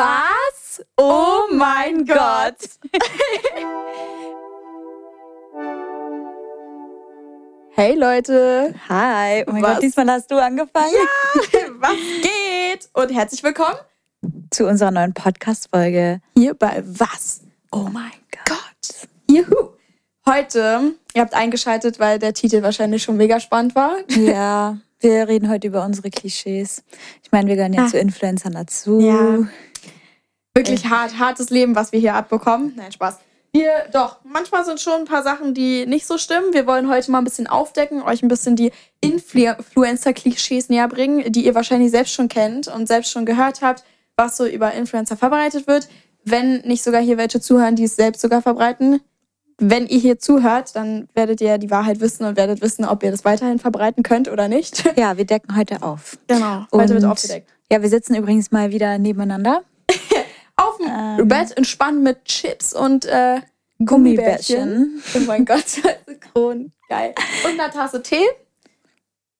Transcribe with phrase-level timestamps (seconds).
[0.00, 0.84] Was?
[0.98, 2.58] Oh mein Gott.
[7.70, 8.74] hey Leute.
[8.90, 9.42] Hi.
[9.46, 9.72] Oh mein Was?
[9.76, 10.92] Gott, diesmal hast du angefangen.
[10.92, 12.90] Ja, was geht?
[12.92, 13.78] Und herzlich willkommen
[14.50, 16.20] Zu unserer neuen Podcast-Folge.
[16.36, 17.40] hier bei Was?
[17.72, 18.12] Oh mein
[18.46, 19.06] Gott.
[19.30, 19.70] Juhu.
[20.28, 23.96] Heute, ihr habt eingeschaltet, weil der Titel wahrscheinlich schon mega spannend war.
[24.10, 26.84] Ja, wir reden heute über unsere Klischees.
[27.22, 27.88] Ich meine, wir gehören ja Ah.
[27.88, 29.00] zu Influencern dazu.
[29.00, 29.38] Ja.
[30.56, 32.72] Wirklich hart, hartes Leben, was wir hier abbekommen.
[32.76, 33.18] Nein, Spaß.
[33.52, 36.52] Wir, doch, manchmal sind schon ein paar Sachen, die nicht so stimmen.
[36.52, 41.46] Wir wollen heute mal ein bisschen aufdecken, euch ein bisschen die Influencer-Klischees näher bringen, die
[41.46, 43.84] ihr wahrscheinlich selbst schon kennt und selbst schon gehört habt,
[44.16, 45.88] was so über Influencer verbreitet wird.
[46.24, 49.00] Wenn nicht sogar hier welche zuhören, die es selbst sogar verbreiten.
[49.58, 53.10] Wenn ihr hier zuhört, dann werdet ihr die Wahrheit wissen und werdet wissen, ob ihr
[53.10, 54.84] das weiterhin verbreiten könnt oder nicht.
[54.98, 56.18] Ja, wir decken heute auf.
[56.26, 57.50] Genau, heute wird Und- aufgedeckt.
[57.70, 59.62] Ja, wir sitzen übrigens mal wieder nebeneinander.
[60.88, 61.28] Ähm.
[61.28, 63.40] Bett entspannt mit Chips und äh,
[63.84, 64.58] Gummibärchen.
[64.58, 65.02] Gummibärchen.
[65.14, 66.72] Oh mein Gott, synchron.
[66.88, 67.14] Geil.
[67.44, 68.24] Und einer Tasse Tee.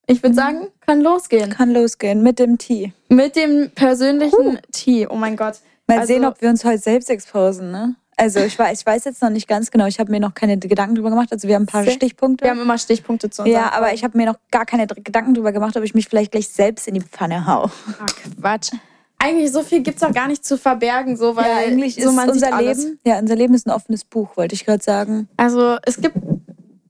[0.09, 1.51] Ich würde sagen, kann losgehen.
[1.51, 2.93] Kann losgehen mit dem Tee.
[3.09, 5.07] Mit dem persönlichen Tee.
[5.09, 5.55] Oh mein Gott.
[5.89, 7.97] Mal Also- sehen, ob wir uns heute selbst exposen, ne?
[8.19, 9.85] Also ich weiß, ich weiß jetzt noch nicht ganz genau.
[9.87, 11.29] Ich habe mir noch keine Gedanken drüber gemacht.
[11.33, 12.45] Also wir haben ein paar Stichpunkte.
[12.45, 13.51] Wir haben immer Stichpunkte zu uns.
[13.51, 16.33] ja, aber ich habe mir noch gar keine Gedanken drüber gemacht, ob ich mich vielleicht
[16.33, 17.65] gleich selbst in die Pfanne hau.
[18.01, 18.07] Ach,
[18.41, 18.71] Quatsch.
[19.19, 22.11] Eigentlich so viel gibt es auch gar nicht zu verbergen, so, weil ja, eigentlich so
[22.11, 22.61] ist unser.
[22.61, 25.29] Leben, ja, unser Leben ist ein offenes Buch, wollte ich gerade sagen.
[25.37, 26.17] Also es gibt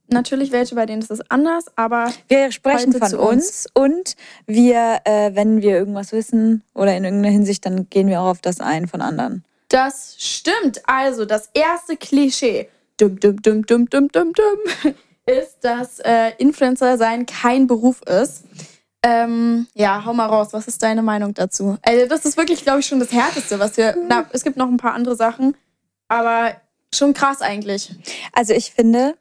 [0.09, 3.67] natürlich welche, bei denen ist es anders, aber Wir sprechen von zu uns.
[3.73, 8.27] und wir, äh, wenn wir irgendwas wissen oder in irgendeiner Hinsicht, dann gehen wir auch
[8.27, 9.43] auf das ein von anderen.
[9.69, 10.81] Das stimmt.
[10.85, 14.93] Also, das erste Klischee dum, dum, dum, dum, dum, dum, dum,
[15.25, 18.43] ist, dass äh, Influencer sein kein Beruf ist.
[19.03, 20.49] Ähm, ja, hau mal raus.
[20.51, 21.77] Was ist deine Meinung dazu?
[21.81, 23.95] Also, das ist wirklich, glaube ich, schon das Härteste, was wir.
[24.07, 25.55] Na, es gibt noch ein paar andere Sachen,
[26.07, 26.55] aber
[26.93, 27.95] schon krass eigentlich.
[28.33, 29.15] Also ich finde,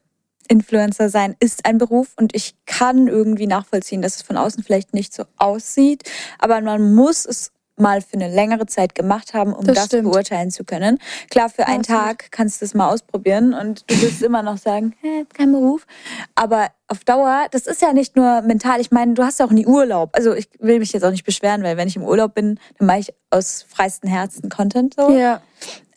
[0.49, 4.95] Influencer sein ist ein Beruf und ich kann irgendwie nachvollziehen, dass es von außen vielleicht
[4.95, 6.05] nicht so aussieht,
[6.39, 10.51] aber man muss es mal für eine längere Zeit gemacht haben, um Das das, beurteilen
[10.51, 10.99] zu können.
[11.31, 12.03] Klar, für einen Absolut.
[12.03, 15.87] Tag kannst du es mal ausprobieren und du wirst immer noch sagen, hä, kein Beruf.
[16.35, 18.81] Aber auf Dauer, das ist ja nicht nur mental.
[18.81, 20.11] Ich meine, du hast ja auch nie Urlaub.
[20.13, 22.87] Also ich will mich jetzt auch nicht beschweren, weil wenn ich im Urlaub bin, dann
[22.87, 25.11] mache ich aus freistem Herzen Content so.
[25.11, 25.43] Ja.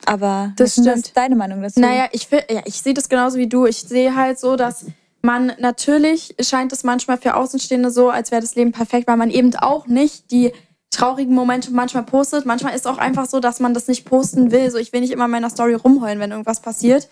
[0.05, 1.17] Aber Das was ist stimmt.
[1.17, 1.79] deine Meinung dazu?
[1.79, 3.65] Naja, ich, will- ja, ich sehe das genauso wie du.
[3.65, 4.85] Ich sehe halt so, dass
[5.21, 9.29] man natürlich scheint es manchmal für Außenstehende so, als wäre das Leben perfekt, weil man
[9.29, 10.53] eben auch nicht die
[10.89, 12.45] traurigen Momente manchmal postet.
[12.45, 14.69] Manchmal ist auch einfach so, dass man das nicht posten will.
[14.71, 17.09] So, ich will nicht immer in meiner Story rumheulen, wenn irgendwas passiert.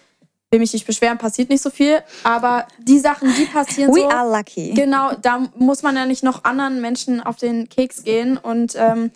[0.49, 1.99] Will mich nicht beschweren, passiert nicht so viel.
[2.23, 4.09] Aber die Sachen, die passieren We so.
[4.09, 4.71] are lucky.
[4.73, 9.11] Genau, da muss man ja nicht noch anderen Menschen auf den Keks gehen und ähm,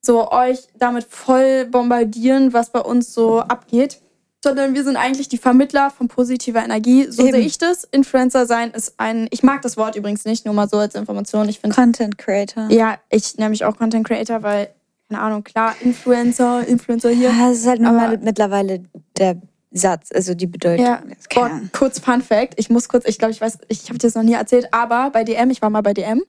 [0.00, 4.00] so euch damit voll bombardieren, was bei uns so abgeht.
[4.44, 7.06] Sondern wir sind eigentlich die Vermittler von positiver Energie.
[7.10, 7.32] So Eben.
[7.32, 7.84] sehe ich das.
[7.84, 9.26] Influencer sein ist ein.
[9.30, 11.48] Ich mag das Wort übrigens nicht, nur mal so als Information.
[11.48, 11.74] Ich finde.
[11.74, 12.68] Content Creator.
[12.70, 14.68] Ja, ich nenne mich auch Content Creator, weil,
[15.08, 17.30] keine Ahnung, klar, Influencer, Influencer hier.
[17.30, 18.84] Ja, das ist halt Aber- mittlerweile
[19.16, 19.40] der
[19.72, 20.84] Satz, also die Bedeutung.
[20.84, 21.02] Ja,
[21.34, 22.54] Boah, kurz Fun Fact.
[22.58, 25.08] Ich muss kurz, ich glaube, ich weiß, ich habe dir das noch nie erzählt, aber
[25.10, 26.22] bei DM, ich war mal bei DM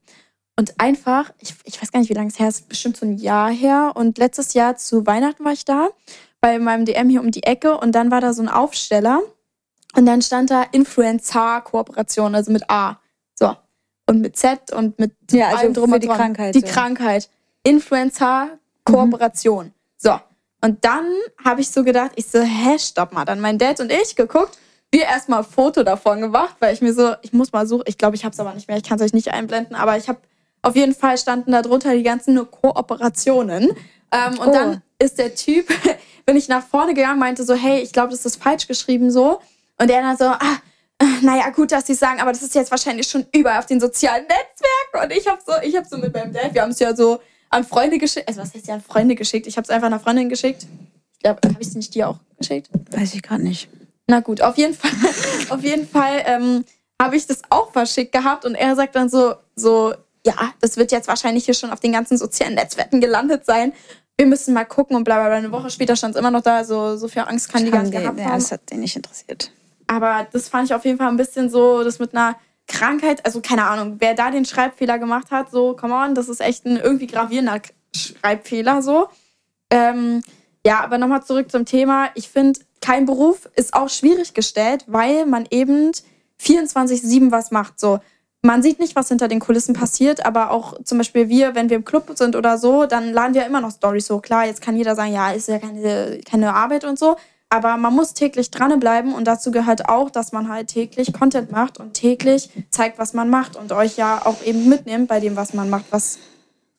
[0.58, 3.18] und einfach, ich, ich weiß gar nicht, wie lange es her ist, bestimmt so ein
[3.18, 3.92] Jahr her.
[3.94, 5.90] Und letztes Jahr zu Weihnachten war ich da,
[6.46, 9.20] bei meinem DM hier um die Ecke und dann war da so ein Aufsteller
[9.96, 13.00] und dann stand da Influencer-Kooperation, also mit A.
[13.34, 13.56] So.
[14.08, 16.16] Und mit Z und mit Ja, also allem drum für und die dran.
[16.18, 16.68] Krankheit, Die ja.
[16.68, 17.28] Krankheit.
[17.64, 19.72] Influencer-Kooperation.
[19.96, 20.20] So.
[20.60, 21.06] Und dann
[21.44, 23.24] habe ich so gedacht, ich so, hä, stopp mal.
[23.24, 24.56] Dann mein Dad und ich geguckt,
[24.92, 27.98] wir erstmal ein Foto davon gemacht, weil ich mir so, ich muss mal suchen, ich
[27.98, 30.08] glaube, ich habe es aber nicht mehr, ich kann es euch nicht einblenden, aber ich
[30.08, 30.20] habe
[30.62, 33.70] auf jeden Fall standen da drunter die ganzen nur Kooperationen.
[34.12, 34.52] Ähm, und Oh.
[34.52, 35.68] dann ist der Typ,
[36.26, 39.40] bin ich nach vorne gegangen, meinte so, hey, ich glaube, das ist falsch geschrieben so.
[39.78, 40.60] Und er dann so, ah,
[41.22, 44.24] naja, gut, dass sie sagen, aber das ist jetzt wahrscheinlich schon überall auf den sozialen
[44.24, 45.04] Netzwerken.
[45.04, 47.20] Und ich habe so, ich habe so mit meinem Dad, wir haben es ja so
[47.50, 48.28] an Freunde geschickt.
[48.28, 49.46] Also was heißt ja an Freunde geschickt?
[49.46, 50.66] Ich habe es einfach einer Freundin geschickt.
[51.12, 52.70] Ich glaube, habe ich es nicht dir auch geschickt?
[52.90, 53.68] Weiß ich gerade nicht.
[54.06, 54.90] Na gut, auf jeden Fall,
[55.50, 56.64] auf jeden Fall ähm,
[57.00, 59.94] habe ich das auch verschickt gehabt und er sagt dann so, so,
[60.24, 63.72] ja, das wird jetzt wahrscheinlich hier schon auf den ganzen sozialen Netzwerken gelandet sein.
[64.16, 65.36] Wir müssen mal gucken und bla bla bla.
[65.36, 67.82] Eine Woche später stand es immer noch da, so, so viel Angst kann die gar
[67.82, 68.34] nicht gehabt ja, haben.
[68.34, 69.50] das hat den nicht interessiert.
[69.86, 72.36] Aber das fand ich auf jeden Fall ein bisschen so, das mit einer
[72.66, 76.40] Krankheit, also keine Ahnung, wer da den Schreibfehler gemacht hat, so, come on, das ist
[76.40, 77.60] echt ein irgendwie gravierender
[77.94, 79.08] Schreibfehler, so.
[79.70, 80.22] Ähm,
[80.64, 82.08] ja, aber nochmal zurück zum Thema.
[82.14, 85.92] Ich finde, kein Beruf ist auch schwierig gestellt, weil man eben
[86.40, 88.00] 24-7 was macht, so.
[88.46, 91.76] Man sieht nicht, was hinter den Kulissen passiert, aber auch zum Beispiel wir, wenn wir
[91.76, 94.20] im Club sind oder so, dann laden wir immer noch Stories so.
[94.20, 97.16] Klar, jetzt kann jeder sagen, ja, ist ja keine, keine Arbeit und so,
[97.48, 101.80] aber man muss täglich dranbleiben und dazu gehört auch, dass man halt täglich Content macht
[101.80, 105.52] und täglich zeigt, was man macht und euch ja auch eben mitnimmt bei dem, was
[105.52, 106.18] man macht, was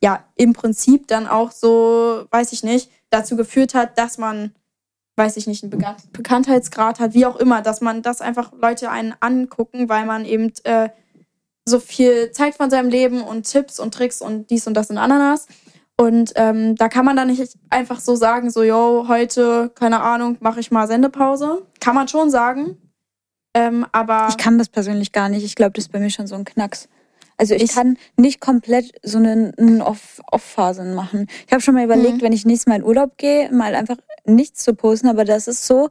[0.02, 4.54] ja im Prinzip dann auch so, weiß ich nicht, dazu geführt hat, dass man,
[5.16, 9.14] weiß ich nicht, einen Bekanntheitsgrad hat, wie auch immer, dass man das einfach Leute einen
[9.20, 10.88] angucken, weil man eben äh,
[11.68, 14.98] so viel zeigt von seinem Leben und Tipps und Tricks und dies und das und
[14.98, 15.46] Ananas.
[16.00, 20.36] Und ähm, da kann man dann nicht einfach so sagen, so, yo, heute, keine Ahnung,
[20.40, 21.66] mache ich mal Sendepause.
[21.80, 22.76] Kann man schon sagen.
[23.54, 24.28] Ähm, aber.
[24.30, 25.44] Ich kann das persönlich gar nicht.
[25.44, 26.88] Ich glaube, das ist bei mir schon so ein Knacks.
[27.36, 31.28] Also ich, ich kann nicht komplett so eine, eine Off-Phasen machen.
[31.46, 32.22] Ich habe schon mal überlegt, mhm.
[32.22, 35.66] wenn ich nächstes Mal in Urlaub gehe, mal einfach nichts zu posten, aber das ist
[35.66, 35.88] so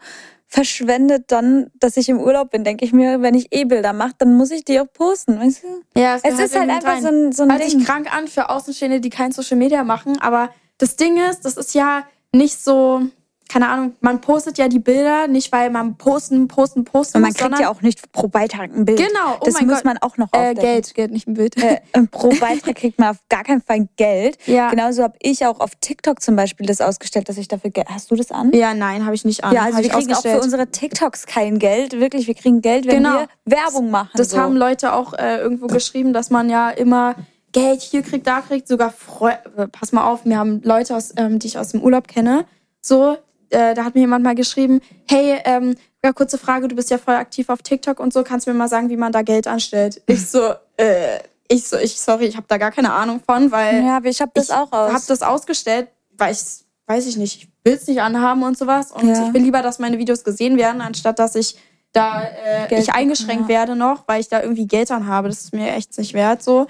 [0.47, 4.13] verschwendet dann, dass ich im Urlaub bin, denke ich mir, wenn ich eh Bilder mache,
[4.17, 5.99] dann muss ich die auch posten, weißt du?
[5.99, 7.01] Ja, es, es ist halt einfach rein.
[7.01, 7.69] so ein, so ein Hört Ding.
[7.79, 11.57] sich krank an für Außenstehende, die kein Social Media machen, aber das Ding ist, das
[11.57, 13.01] ist ja nicht so,
[13.49, 17.31] keine Ahnung, man postet ja die Bilder nicht, weil man posten, posten, posten Und man
[17.31, 18.97] muss, kriegt ja auch nicht pro Beitrag ein Bild.
[18.97, 19.85] Genau, oh Das muss Gott.
[19.85, 21.55] man auch noch äh, Geld, Geld, nicht ein Bild.
[21.61, 21.79] Äh,
[22.11, 24.37] pro Beitrag kriegt man auf gar keinen Fall Geld.
[24.45, 24.69] Ja.
[24.69, 27.87] Genauso habe ich auch auf TikTok zum Beispiel das ausgestellt, dass ich dafür Geld...
[27.89, 28.51] Hast du das an?
[28.53, 29.53] Ja, nein, habe ich nicht an.
[29.53, 31.99] Ja, also wir kriegen auch für unsere TikToks kein Geld.
[31.99, 33.19] Wirklich, wir kriegen Geld, wenn genau.
[33.19, 34.11] wir Werbung machen.
[34.15, 34.39] Das so.
[34.39, 37.15] haben Leute auch äh, irgendwo geschrieben, dass man ja immer...
[37.53, 41.13] Geld hier kriegt, da kriegt, sogar Freu äh, pass mal auf, wir haben Leute, aus,
[41.15, 42.45] ähm, die ich aus dem Urlaub kenne,
[42.81, 43.17] so,
[43.49, 46.97] äh, da hat mir jemand mal geschrieben, hey, ähm, ja, kurze Frage, du bist ja
[46.97, 49.47] voll aktiv auf TikTok und so, kannst du mir mal sagen, wie man da Geld
[49.47, 50.01] anstellt?
[50.07, 53.83] Ich so, äh, ich so, ich, sorry, ich habe da gar keine Ahnung von, weil
[53.83, 54.93] ja, aber ich habe das ich auch aus.
[54.93, 56.39] habe das ausgestellt, weil ich,
[56.87, 59.27] weiß ich nicht, ich will es nicht anhaben und sowas und Ja.
[59.27, 61.57] ich will lieber, dass meine Videos gesehen werden, anstatt dass ich
[61.93, 63.47] da äh, Geld ich eingeschränkt ja.
[63.49, 65.29] werde noch, weil ich da irgendwie Geld an habe.
[65.29, 66.67] Das ist mir echt nicht wert so.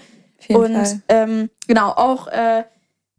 [0.50, 2.64] Und ähm, genau auch, äh,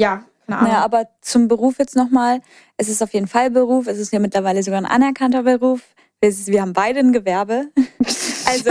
[0.00, 0.72] ja, keine Ahnung.
[0.72, 2.40] Naja, aber zum Beruf jetzt nochmal.
[2.76, 3.86] Es ist auf jeden Fall Beruf.
[3.86, 5.80] Es ist ja mittlerweile sogar ein anerkannter Beruf.
[6.20, 7.66] Wir, wir haben beide ein Gewerbe.
[8.50, 8.70] Also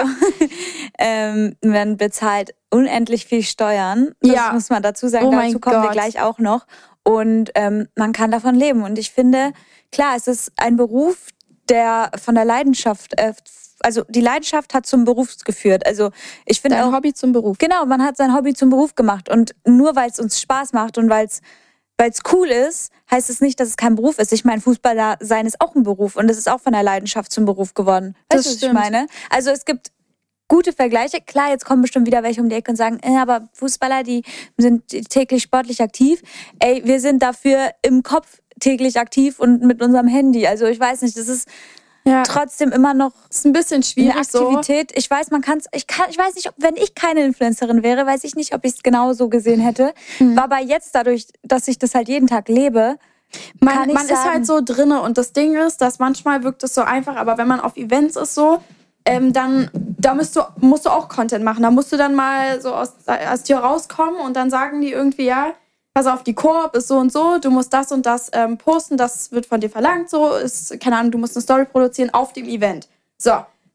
[0.97, 4.13] ähm, man bezahlt unendlich viel Steuern.
[4.21, 4.51] Das Ja.
[4.53, 5.27] muss man dazu sagen.
[5.27, 5.91] Oh dazu kommen wir Gott.
[5.91, 6.65] gleich auch noch.
[7.03, 8.81] Und ähm, man kann davon leben.
[8.81, 9.53] Und ich finde,
[9.91, 11.27] klar, es ist ein Beruf,
[11.69, 13.33] der von der Leidenschaft, äh,
[13.81, 15.85] also die Leidenschaft hat zum Beruf geführt.
[15.85, 16.09] Also
[16.47, 17.59] ich finde auch, Hobby zum Beruf.
[17.59, 19.29] Genau, man hat sein Hobby zum Beruf gemacht.
[19.29, 21.41] Und nur weil es uns Spaß macht und weil es
[21.97, 24.31] weil es cool ist, heißt es nicht, dass es kein Beruf ist.
[24.31, 27.31] Ich meine, Fußballer sein ist auch ein Beruf und es ist auch von der Leidenschaft
[27.31, 28.15] zum Beruf geworden.
[28.29, 28.73] Das Weißt du, was ich stimmt.
[28.73, 29.07] meine?
[29.29, 29.91] Also es gibt
[30.47, 31.19] gute Vergleiche.
[31.21, 34.23] Klar, jetzt kommen bestimmt wieder welche um die Ecke und sagen, äh, aber Fußballer, die
[34.57, 36.21] sind täglich sportlich aktiv.
[36.59, 40.47] Ey, wir sind dafür im Kopf täglich aktiv und mit unserem Handy.
[40.47, 41.47] Also ich weiß nicht, das ist
[42.07, 44.49] Ja, trotzdem immer noch ist ein bisschen eine schwierig so.
[44.49, 44.91] Aktivität.
[44.95, 47.83] Ich weiß, man kann es, ich kann, ich weiß nicht, ob, wenn ich keine Influencerin
[47.83, 49.93] wäre, weiß ich nicht, ob ich es genau so gesehen hätte.
[50.19, 50.35] Mhm.
[50.35, 52.97] War aber jetzt dadurch, dass ich das halt jeden Tag lebe,
[53.59, 56.63] Man, kann ich man ist halt so drinne und das Ding ist, dass manchmal wirkt
[56.63, 58.59] es so einfach, aber wenn man auf Events ist so,
[59.05, 61.63] ähm, dann da musst du, musst du auch Content machen.
[61.63, 65.25] Da musst du dann mal so aus, aus dir rauskommen und dann sagen die irgendwie,
[65.25, 65.53] ja,
[65.97, 68.97] pass auf, die Koop ist so und so, du musst das und das ähm, posten,
[68.97, 72.33] das wird von dir verlangt, so ist, keine Ahnung, du musst eine Story produzieren auf
[72.33, 72.87] dem Event.
[73.17, 73.31] So,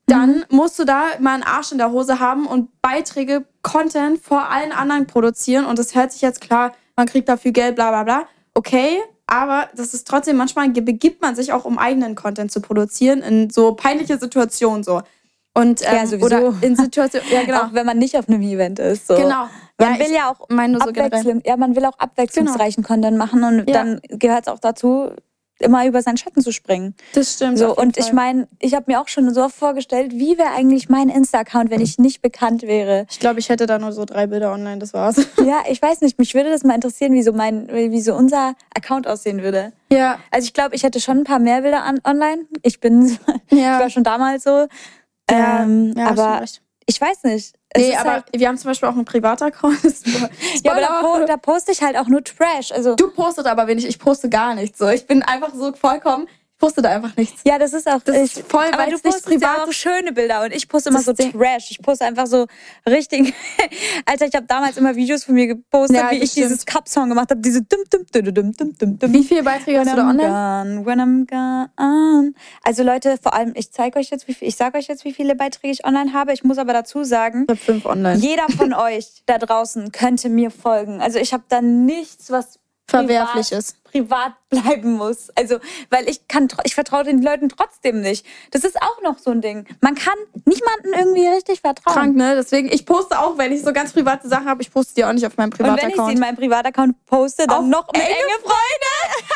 [0.07, 4.49] dann musst du da mal einen Arsch in der Hose haben und Beiträge, Content vor
[4.49, 8.05] allen anderen produzieren und das hört sich jetzt klar, man kriegt dafür Geld, bla bla
[8.05, 8.29] bla.
[8.55, 13.21] Okay, aber das ist trotzdem, manchmal begibt man sich auch, um eigenen Content zu produzieren,
[13.23, 15.03] in so peinliche Situationen so.
[15.55, 16.27] Und, ähm, Ja, sowieso.
[16.27, 17.59] Oder in Situationen, ja genau.
[17.65, 19.07] auch wenn man nicht auf einem Event ist.
[19.07, 19.17] So.
[19.17, 19.47] Genau.
[19.79, 23.43] Man Ja, will ich ja auch meine so ja, man will auch abwechslungsreichen Content machen
[23.45, 23.75] und Ja.
[23.85, 25.11] dann gehört es auch dazu,
[25.59, 26.95] immer über seinen Schatten zu springen.
[27.15, 27.59] Das stimmt.
[27.59, 28.15] So, und ich Fall.
[28.15, 31.99] meine, ich habe mir auch schon so vorgestellt, wie wäre eigentlich mein Insta-Account, wenn ich
[31.99, 33.07] nicht bekannt wäre.
[33.11, 35.17] Ich glaube, ich hätte da nur so drei Bilder online, das war's.
[35.45, 38.55] Ja, ich weiß nicht, mich würde das mal interessieren, wie so, mein, wie so unser
[38.77, 39.73] Account aussehen würde.
[39.93, 40.19] Ja.
[40.31, 42.43] Also ich glaube, ich hätte schon ein paar mehr Bilder an, online.
[42.63, 43.19] Ich bin,
[43.51, 43.79] ich Ja.
[43.81, 44.67] war schon damals so.
[45.31, 46.45] Ja, Ähm, ja, aber
[46.87, 47.55] ich weiß nicht.
[47.71, 49.79] Es Nee, aber halt, wir haben zum Beispiel auch einen Privataccount.
[50.65, 52.71] Ja, aber da, po, da poste ich halt auch nur Trash.
[52.73, 54.79] Also Du postest aber wenig, ich poste gar nichts.
[54.79, 54.89] So.
[54.89, 56.29] Ich bin einfach so vollkommen,
[56.63, 57.41] poste da einfach nichts.
[57.45, 59.75] Ja, das ist auch Das ist voll, aber weil du postest ja privat auch ist.
[59.77, 61.73] schöne Bilder und ich poste immer so der- Trash.
[61.73, 62.47] Ich poste einfach so
[62.89, 63.35] richtig.
[64.07, 66.67] Alter, ich habe damals immer Videos von mir gepostet, Ja, wie ich dieses stimmt.
[66.67, 69.13] Cup-Song gemacht habe, diese dum dum dum dum dum dum dum.
[69.13, 70.85] Wie viele Beiträge hast du da When online?
[70.85, 72.33] gone, when I'm gone.
[72.63, 75.13] Also Leute, vor allem, ich zeige euch jetzt, wie viel, ich sage euch jetzt, wie
[75.13, 76.33] viele Beiträge ich online habe.
[76.33, 78.19] Ich muss aber dazu sagen, Ich habe fünf online.
[78.19, 81.01] jeder von euch da draußen könnte mir folgen.
[81.01, 83.85] Also ich habe da nichts, was Verwerflich privat, ist.
[83.85, 85.31] privat bleiben muss.
[85.31, 85.59] Also,
[85.91, 88.27] weil ich kann, ich vertraue den Leuten trotzdem nicht.
[88.51, 89.67] Das ist auch noch so ein Ding.
[89.81, 91.95] Man kann niemandem irgendwie richtig vertrauen.
[91.95, 92.35] Krank, ne?
[92.35, 95.13] Deswegen, ich poste auch, wenn ich so ganz private Sachen habe, ich poste die auch
[95.13, 96.13] nicht auf meinem Und wenn ich sie Privataccount.
[96.15, 99.29] in meinem Privataccount poste, dann Auf noch mit enge enge Freunde.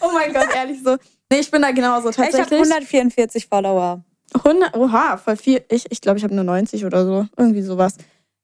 [0.00, 0.96] oh mein Gott, ehrlich so.
[1.30, 2.60] Nee, ich bin da genauso Ich habe tatsächlich.
[2.60, 4.04] 144 Follower.
[4.34, 5.64] 100, oha, voll viel.
[5.68, 7.26] Ich ich, glaube, ich habe nur 90 oder so.
[7.36, 7.96] Irgendwie sowas.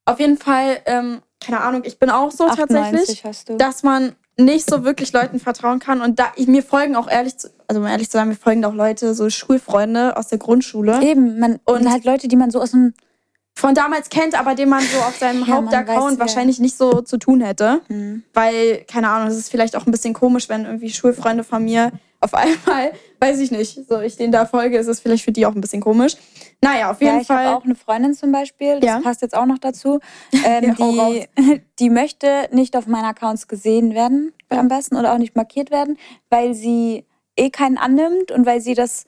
[0.04, 4.68] Auf jeden Fall, ähm, keine Ahnung, ich bin auch so 98 tatsächlich, dass man nicht
[4.68, 6.00] so wirklich Leuten vertrauen kann.
[6.00, 8.64] Und da ich, mir folgen auch ehrlich, zu, also um ehrlich zu sein, mir folgen
[8.64, 11.02] auch Leute, so Schulfreunde aus der Grundschule.
[11.02, 12.94] Eben, man, und halt Leute, die man so aus dem
[13.54, 17.18] Von damals kennt, aber den man so auf seinem Ja, Hauptaccount wahrscheinlich nicht so zu
[17.18, 17.80] tun hätte.
[17.88, 18.23] Hm.
[18.32, 21.92] Weil, keine Ahnung, es ist vielleicht auch ein bisschen komisch, wenn irgendwie Schulfreunde von mir
[22.20, 25.47] auf einmal, weiß ich nicht, so ich denen da folge, ist es vielleicht für die
[25.47, 26.16] auch ein bisschen komisch.
[26.62, 27.47] Naja, auf jeden Ja, ich Fall.
[27.47, 29.00] habe auch eine Freundin zum Beispiel, das Ja.
[29.00, 29.99] passt jetzt auch noch dazu.
[30.45, 31.26] Ähm, Ja, die,
[31.79, 35.97] die möchte nicht auf meinen Accounts gesehen werden, am besten, oder auch nicht markiert werden,
[36.29, 39.05] weil sie eh keinen annimmt und weil sie das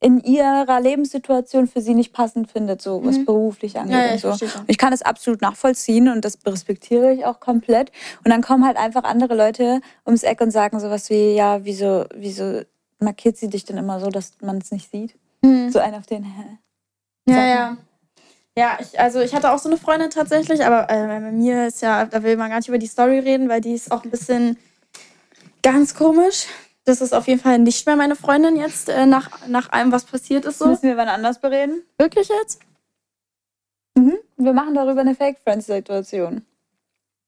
[0.00, 4.00] in ihrer Lebenssituation für sie nicht passend findet, so was beruflich angeht Mhm.
[4.00, 4.58] Ja, ja, und ich so.
[4.58, 7.92] Und ich kann das absolut nachvollziehen und das respektiere ich auch komplett.
[8.24, 12.04] Und dann kommen halt einfach andere Leute ums Eck und sagen sowas wie, ja, wieso,
[12.14, 12.62] wieso
[12.98, 15.14] markiert sie dich denn immer so, dass man es nicht sieht?
[15.44, 15.70] Hm.
[15.70, 16.58] So ein auf den, hä?
[17.26, 17.76] Ja, ja.
[18.56, 21.80] Ja, ich, also ich hatte auch so eine Freundin tatsächlich, aber äh, bei mir ist
[21.80, 24.10] ja, da will man gar nicht über die Story reden, weil die ist auch ein
[24.10, 24.58] bisschen
[25.62, 26.46] ganz komisch.
[26.84, 30.04] Das ist auf jeden Fall nicht mehr meine Freundin jetzt, äh, nach, nach allem, was
[30.04, 30.66] passiert ist so.
[30.66, 31.82] Müssen wir wann anders bereden?
[31.96, 32.60] Wirklich jetzt?
[33.96, 34.18] Mhm.
[34.36, 36.44] Wir machen darüber eine Fake-Friends-Situation.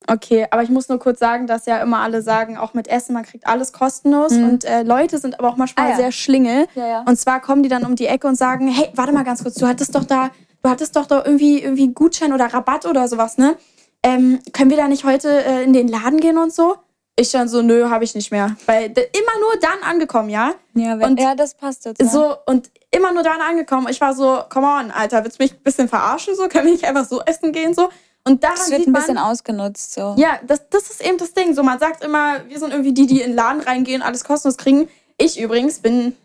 [0.07, 3.15] Okay, aber ich muss nur kurz sagen, dass ja immer alle sagen, auch mit Essen,
[3.15, 4.33] man kriegt alles kostenlos.
[4.33, 4.45] Mhm.
[4.45, 5.97] Und äh, Leute sind aber auch manchmal Ah, ja.
[5.97, 6.67] sehr schlingel.
[6.75, 7.05] Ja, ja.
[7.07, 9.55] Und zwar kommen die dann um die Ecke und sagen, hey, warte mal ganz kurz,
[9.55, 10.31] du hattest doch da,
[10.63, 13.57] du hattest doch da irgendwie, irgendwie einen Gutschein oder Rabatt oder sowas, ne?
[14.03, 16.77] Ähm, können wir da nicht heute äh, in den Laden gehen und so?
[17.17, 18.57] Ich dann so, nö, habe ich nicht mehr.
[18.67, 20.53] Weil immer nur dann angekommen, ja?
[20.75, 22.01] Ja, wenn, Und ja, das passt jetzt.
[22.03, 22.09] Ja.
[22.09, 23.87] So, und immer nur dann angekommen.
[23.89, 26.35] Ich war so, come on, Alter, willst du mich ein bisschen verarschen?
[26.35, 27.73] So, können wir nicht einfach so essen gehen?
[27.73, 27.89] So.
[28.27, 29.95] Und daran das wird sieht ein man, bisschen ausgenutzt.
[29.95, 30.15] So.
[30.17, 31.55] ja, das, das ist eben das Ding.
[31.55, 34.57] So, man sagt immer, wir sind irgendwie die, die in den Laden reingehen, alles kostenlos
[34.57, 34.89] kriegen.
[35.19, 36.17] Ich übrigens bin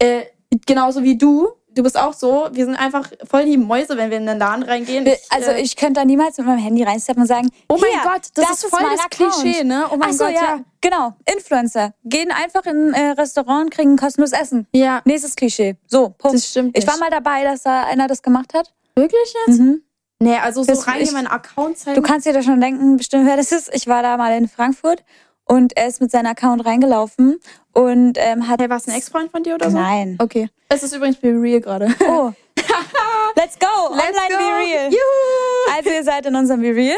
[0.00, 0.22] äh,
[0.66, 1.48] genauso wie du.
[1.74, 2.48] Du bist auch so.
[2.52, 5.04] Wir sind einfach voll die Mäuse, wenn wir in den Laden reingehen.
[5.04, 7.90] Wir- Also äh, ich könnte da niemals mit meinem Handy reinsteppen und sagen, Oh mein
[8.02, 9.42] Gott, das ist voll mein das Account.
[9.42, 9.84] Klischee, ne?
[9.92, 10.42] Oh mein Ach so, Gott, ja.
[10.42, 10.60] ja.
[10.80, 11.92] Genau, Influencer.
[12.04, 14.66] Gehen einfach in ein äh, Restaurant, kriegen kostenlos Essen.
[14.72, 15.76] ja, Nächstes Klischee.
[15.86, 16.36] So, Punkt.
[16.38, 16.76] das stimmt.
[16.78, 17.00] ich war nicht.
[17.02, 18.72] mal dabei, dass da einer das gemacht hat.
[18.94, 19.58] wirklich jetzt?
[19.60, 19.82] Mhm.
[20.18, 21.96] Nee, also so rein ich- in meinen Account zeigen.
[21.96, 23.70] Du kannst dir da schon denken, bestimmt, wer das ist.
[23.74, 25.04] Ich war da mal in Frankfurt
[25.44, 27.38] und er ist mit seinem Account reingelaufen
[27.72, 28.60] und ähm, hat...
[28.60, 29.76] Hey, war es ein Ex-Freund von dir oder so?
[29.76, 30.16] Nein.
[30.18, 30.48] Okay.
[30.70, 31.94] Es ist übrigens Be Real gerade.
[32.08, 32.32] Oh.
[33.36, 33.66] Let's go.
[33.90, 34.38] Online go.
[34.38, 34.90] Be Real.
[34.90, 35.76] Juhu!
[35.76, 36.96] Also ihr seid in unserem Be Real.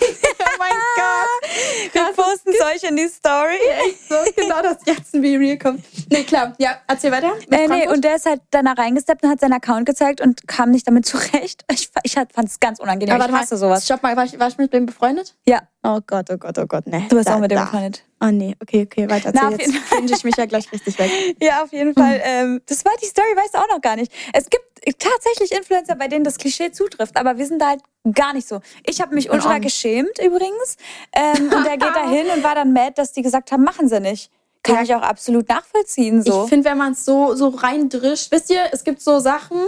[0.00, 1.92] Oh mein Gott.
[1.92, 3.58] Wir posten es euch in die Story.
[3.86, 5.84] Echt so, genau, dass jetzt ein Be Real kommt.
[6.10, 6.52] Nee, klar.
[6.58, 7.32] Ja, erzähl weiter.
[7.50, 10.70] Äh, nee, und der ist halt danach reingesteppt und hat seinen Account gezeigt und kam
[10.70, 11.64] nicht damit zurecht.
[11.74, 13.14] Ich, ich fand es ganz unangenehm.
[13.14, 13.84] Aber ich hasse sowas.
[13.84, 15.34] Stopp mal, war ich, war ich mit dem befreundet?
[15.46, 17.04] Ja, Oh Gott, oh Gott, oh Gott, nee.
[17.10, 17.64] du bist Da- auch mit dem da.
[17.64, 18.04] befreundet.
[18.22, 19.32] Oh nee, okay, okay, weiter.
[19.34, 19.98] Na, jetzt jeden Fall.
[19.98, 21.10] cringe ich mich ja gleich richtig weg.
[21.42, 22.22] Ja, auf jeden Fall.
[22.24, 24.10] Ähm, das war die Story, weißt du auch noch gar nicht.
[24.32, 24.64] Es gibt
[24.98, 27.80] tatsächlich Influencer, bei denen das Klischee zutrifft, aber wir sind da halt
[28.14, 28.60] gar nicht so.
[28.86, 30.76] Ich habe mich ultra geschämt übrigens.
[31.12, 33.88] Ähm, und er geht da hin und war dann mad, dass die gesagt haben, machen
[33.88, 34.30] sie nicht.
[34.62, 34.82] Kann Ja.
[34.82, 36.22] ich auch absolut nachvollziehen.
[36.22, 36.44] So.
[36.44, 39.58] Ich finde, wenn man es so, so reindrischt, wisst ihr, es gibt so Sachen,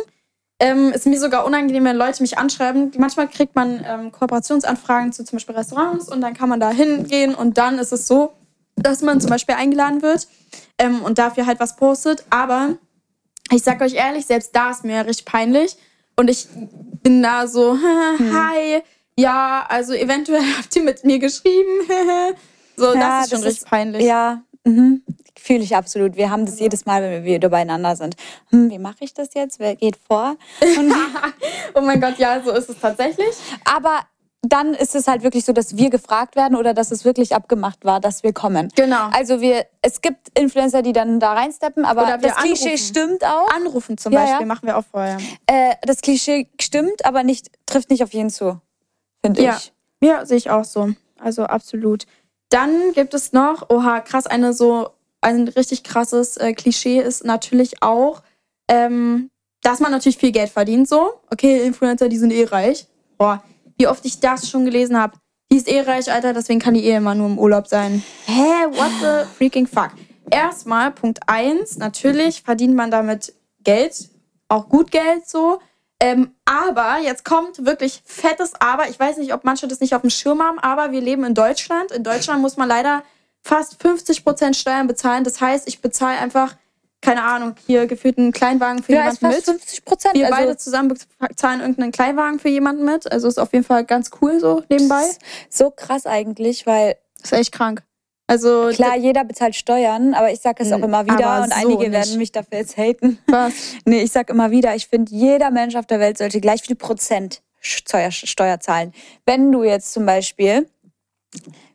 [0.59, 2.91] ähm, ist mir sogar unangenehm, wenn Leute mich anschreiben.
[2.97, 7.35] Manchmal kriegt man ähm, Kooperationsanfragen zu zum Beispiel Restaurants und dann kann man da hingehen
[7.35, 8.33] und dann ist es so,
[8.77, 10.29] dass man zum Beispiel eingeladen wird
[10.79, 12.25] ähm, und dafür halt was postet.
[12.31, 12.77] Aber
[13.53, 15.77] ich sag euch ehrlich, selbst da ist mir richtig peinlich
[16.17, 16.47] und ich
[17.03, 17.77] bin da so,
[18.19, 18.83] hi,
[19.19, 21.87] ja, also eventuell habt ihr mit mir geschrieben.
[22.77, 24.03] so, Ja, das ist schon das richtig ist- peinlich.
[24.05, 25.03] Ja, mhm.
[25.39, 26.17] fühle ich absolut.
[26.17, 28.17] Wir haben das jedes Mal, wenn wir wieder beieinander sind.
[28.51, 29.59] Hm, wie mache ich das jetzt?
[29.59, 30.37] Wer geht vor?
[31.75, 33.35] Oh mein Gott, ja, so ist es tatsächlich.
[33.65, 34.01] aber
[34.53, 37.85] dann ist es halt wirklich so, dass wir gefragt werden oder dass es wirklich abgemacht
[37.85, 38.69] war, dass wir kommen.
[38.77, 39.09] Genau.
[39.13, 42.79] Also wir, es gibt Influencer, die dann da reinsteppen, aber Oder das Klischee anrufen.
[42.79, 43.49] stimmt auch.
[43.55, 44.47] Anrufen zum Ja, Beispiel ja.
[44.47, 45.19] machen wir auch vorher.
[45.47, 48.61] Äh, das Klischee stimmt, aber nicht, trifft nicht auf jeden zu,
[49.25, 49.57] finde Ja.
[49.57, 49.73] ich.
[50.03, 50.91] Ja, sehe ich auch so.
[51.19, 52.07] Also absolut.
[52.51, 54.91] Dann gibt es noch, oha, krass, eine so
[55.23, 58.23] ein richtig krasses äh, Klischee ist natürlich auch,
[58.69, 59.31] ähm,
[59.63, 60.89] dass man natürlich viel Geld verdient.
[60.89, 62.87] So, okay, Influencer, die sind eh reich.
[63.19, 63.43] Boah,
[63.77, 65.19] wie oft ich das schon gelesen habe.
[65.51, 68.03] Die ist eh reich, Alter, deswegen kann die eh immer nur im Urlaub sein.
[68.27, 69.91] Hä, what the freaking fuck?
[70.31, 74.09] Erstmal, Punkt eins, natürlich verdient man damit Geld,
[74.49, 75.61] auch gut Geld so.
[76.01, 78.89] Ähm, aber jetzt kommt wirklich fettes Aber.
[78.89, 81.35] Ich weiß nicht, ob manche das nicht auf dem Schirm haben, aber wir leben in
[81.35, 81.91] Deutschland.
[81.91, 83.03] In Deutschland muss man leider
[83.43, 85.25] fast 50% Steuern bezahlen.
[85.25, 86.57] Das heißt, ich bezahle einfach,
[87.07, 89.35] keine Ahnung, hier gefühlt einen Kleinwagen für Ja, jemanden mit.
[89.37, 90.15] fast 50 Prozent.
[90.15, 90.89] Wir also, beide zusammen
[91.29, 93.11] bezahlen irgendeinen Kleinwagen für jemanden mit.
[93.11, 95.05] Also ist auf jeden Fall ganz cool so nebenbei.
[95.49, 97.83] so krass eigentlich, weil Das ist echt krank.
[98.29, 101.61] Also klar, jeder bezahlt Steuern, aber ich sage es auch Mm, immer wieder und so
[101.61, 101.93] einige nicht.
[101.93, 103.19] werden mich dafür jetzt haten.
[103.29, 103.53] was?
[103.85, 106.75] Nee, ich sag immer wieder, ich finde, jeder Mensch auf der Welt sollte gleich viel
[106.75, 108.93] Prozent Steuer, Steuer zahlen.
[109.27, 110.69] Wenn du jetzt zum Beispiel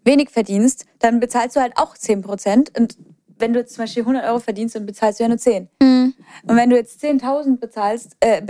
[0.04, 2.78] wenig verdienst, dann bezahlst du halt auch 10 Prozent.
[2.78, 2.98] Und
[3.42, 5.68] wenn du jetzt zum Beispiel 100 Euro verdienst, dann bezahlst du ja nur 10.
[5.82, 6.14] Mhm.
[6.48, 8.42] Und wenn du jetzt 10.000 bezahlst, äh,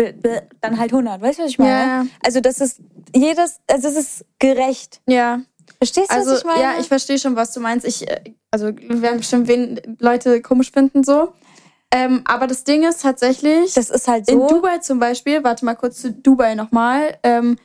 [0.61, 1.21] dann halt 100.
[1.21, 1.71] Weißt du, was ich meine?
[1.71, 2.05] Ja.
[2.23, 2.81] Also das ist
[3.15, 5.01] jedes, also es ist gerecht.
[5.07, 5.41] Ja.
[5.77, 6.61] Verstehst du, Also, was ich meine?
[6.61, 7.87] ja, ich verstehe schon, was du meinst.
[7.87, 11.33] Ich, äh, also, wir werden bestimmt wen Leute komisch finden, so.
[11.93, 14.47] Ähm, aber das Ding ist tatsächlich, das ist halt in so.
[14.47, 17.57] Dubai zum Beispiel, warte mal kurz zu Dubai nochmal, ähm,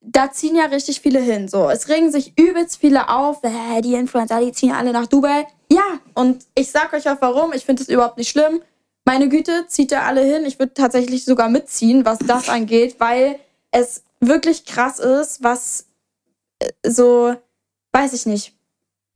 [0.00, 1.48] da ziehen ja richtig viele hin.
[1.48, 5.46] So, es regen sich übelst viele auf, äh, die Influencer, die ziehen alle nach Dubai.
[5.74, 7.52] Ja, und ich sag euch auch warum.
[7.52, 8.62] Ich finde es überhaupt nicht schlimm.
[9.04, 10.44] Meine Güte, zieht da alle hin.
[10.46, 13.40] Ich würde tatsächlich sogar mitziehen, was das angeht, weil
[13.72, 15.86] es wirklich krass ist, was
[16.60, 17.34] äh, so,
[17.90, 18.54] weiß ich nicht.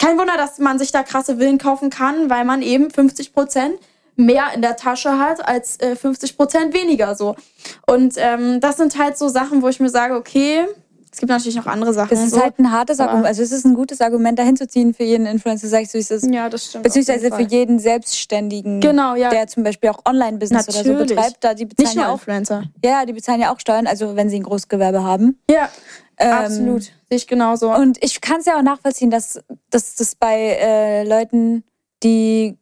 [0.01, 3.79] Kein Wunder, dass man sich da krasse Villen kaufen kann, weil man eben 50 Prozent
[4.17, 7.37] mehr in der Tasche hat als äh, 50 Prozent weniger so.
[7.87, 10.67] Und ähm, das sind halt so Sachen, wo ich mir sage, okay,
[11.19, 12.11] es gibt natürlich noch andere Sachen.
[12.11, 12.41] Das ist so.
[12.41, 13.27] halt ein hartes Argument.
[13.27, 15.99] Also es ist ein gutes Argument, dahin zu ziehen für jeden Influencer, sag ich so,
[15.99, 16.33] es ist.
[16.33, 16.85] ja, das stimmt.
[16.85, 19.29] Beziehungsweise für jeden Selbstständigen, Genau, ja.
[19.29, 22.19] der zum Beispiel auch Online-Business oder so betreibt, da die Nicht bezahlen nur ja auch,
[22.19, 22.63] Influencer.
[22.85, 25.41] ja, die bezahlen ja auch Steuern, also wenn sie ein Großgewerbe haben.
[25.51, 25.69] Ja,
[26.19, 26.83] Ähm, absolut.
[26.85, 27.75] Sehe ich genauso.
[27.75, 31.65] Und ich kann es ja auch nachvollziehen, dass, dass das bei äh, Leuten,
[32.05, 32.57] die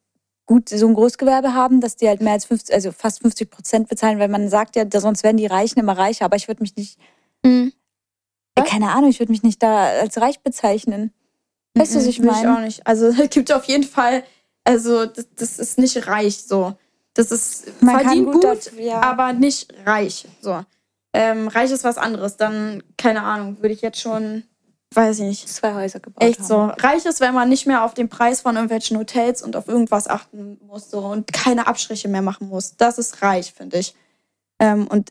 [0.46, 3.88] gut so ein Großgewerbe haben, dass die halt mehr als 50, also fast 50 Prozent
[3.90, 6.74] bezahlen, weil man sagt ja, sonst werden die Reichen immer reicher, aber ich würde mich
[6.76, 6.98] nicht,
[7.44, 7.72] Mhm.
[8.56, 11.12] Äh, keine Ahnung, ich würde mich nicht da als reich bezeichnen.
[11.74, 12.56] Weißt du, was ich Will Ich meine?
[12.56, 12.86] auch nicht.
[12.86, 14.24] Also es gibt auf jeden Fall,
[14.64, 16.74] also das, das ist nicht reich so.
[17.14, 19.00] Das ist Man verdient gut gut, dafür- ja.
[19.02, 20.26] aber nicht reich.
[20.40, 20.62] So.
[21.14, 22.36] Ähm, reich ist was anderes.
[22.36, 24.42] Dann, keine Ahnung, würde ich jetzt schon,
[24.94, 25.48] weiß ich nicht.
[25.48, 26.46] Zwei Häuser gebaut Echt haben.
[26.46, 26.64] so.
[26.64, 30.08] Reich ist, wenn man nicht mehr auf den Preis von irgendwelchen Hotels und auf irgendwas
[30.08, 32.76] achten muss so, und keine Abstriche mehr machen muss.
[32.76, 33.94] Das ist reich, finde ich.
[34.58, 35.10] Ähm, und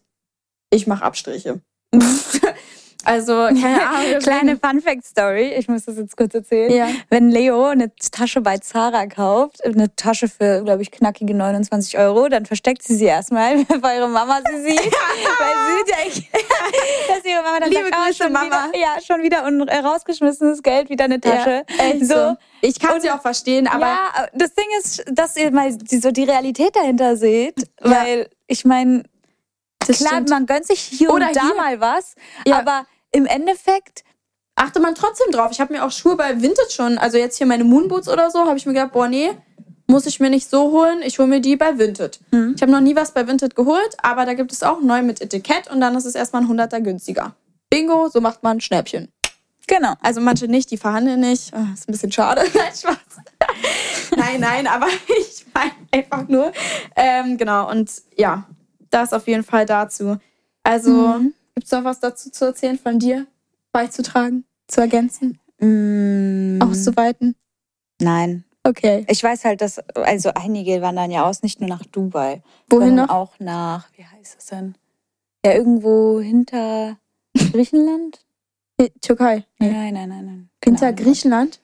[0.69, 1.61] ich mache Abstriche.
[3.05, 4.19] also, keine Ahnung.
[4.19, 6.71] Kleine Fun-Fact-Story, ich muss das jetzt kurz erzählen.
[6.71, 6.87] Ja.
[7.09, 12.27] Wenn Leo eine Tasche bei Zara kauft, eine Tasche für, glaube ich, knackige 29 Euro,
[12.27, 14.79] dann versteckt sie sie erstmal, bevor ihre Mama sie sieht.
[14.79, 16.29] weil sie denkt,
[17.07, 18.45] dass ihre Mama dann Liebe sagt, oh, Grüße, schon Mama.
[18.71, 21.63] Wieder, ja, schon wieder un rausgeschmissenes Geld, wieder eine Tasche.
[21.77, 22.13] Ja, echt so.
[22.15, 22.35] so.
[22.61, 26.11] Ich kann sie auch verstehen, aber ja, das Ding ist, dass ihr mal die, so
[26.11, 27.91] die Realität dahinter seht, Ja.
[27.91, 29.03] weil ich meine,
[29.79, 30.29] klar, stimmt.
[30.29, 31.55] man gönnt sich hier Oder und da hier.
[31.55, 32.15] mal was,
[32.47, 32.57] Ja.
[32.59, 34.03] aber im Endeffekt
[34.55, 35.49] achte man trotzdem drauf.
[35.51, 38.45] Ich habe mir auch Schuhe bei Vintage schon, also jetzt hier meine Moonboots oder so,
[38.45, 39.31] habe ich mir gedacht, boah, nee,
[39.87, 41.01] muss ich mir nicht so holen.
[41.03, 42.19] Ich hole mir die bei Vinted.
[42.55, 45.21] Ich habe noch nie was bei Vinted geholt, aber da gibt es auch neu mit
[45.21, 47.35] Etikett und dann ist es erstmal ein 100er günstiger.
[47.69, 49.09] Bingo, so macht man Schnäppchen.
[49.67, 49.93] Genau.
[50.01, 51.53] Also manche nicht, die verhandeln nicht.
[51.53, 52.41] Ah, ist ein bisschen schade.
[52.53, 52.97] Nein, Spaß.
[54.15, 54.87] nein, nein, aber
[55.19, 56.51] ich meine einfach nur.
[56.95, 58.47] Ähm, genau, und ja,
[58.89, 60.17] das auf jeden Fall dazu.
[60.63, 61.33] Also, Mhm.
[61.55, 63.27] Gibt's noch was dazu zu erzählen von dir?
[63.71, 67.35] Beizutragen, zu ergänzen, Mm, auszuweiten?
[68.01, 68.43] Nein.
[68.63, 69.05] Okay.
[69.09, 72.41] Ich weiß halt, dass, also einige wandern ja aus, nicht nur nach Dubai.
[72.69, 73.09] Wohin noch?
[73.09, 74.75] auch nach, wie heißt es denn?
[75.45, 76.97] Ja, irgendwo hinter
[77.51, 78.25] Griechenland?
[79.01, 79.45] Türkei.
[79.59, 79.71] Nee.
[79.71, 80.49] Nein, nein, nein, nein.
[80.63, 80.95] Hinter Ahnung.
[80.97, 81.61] Griechenland?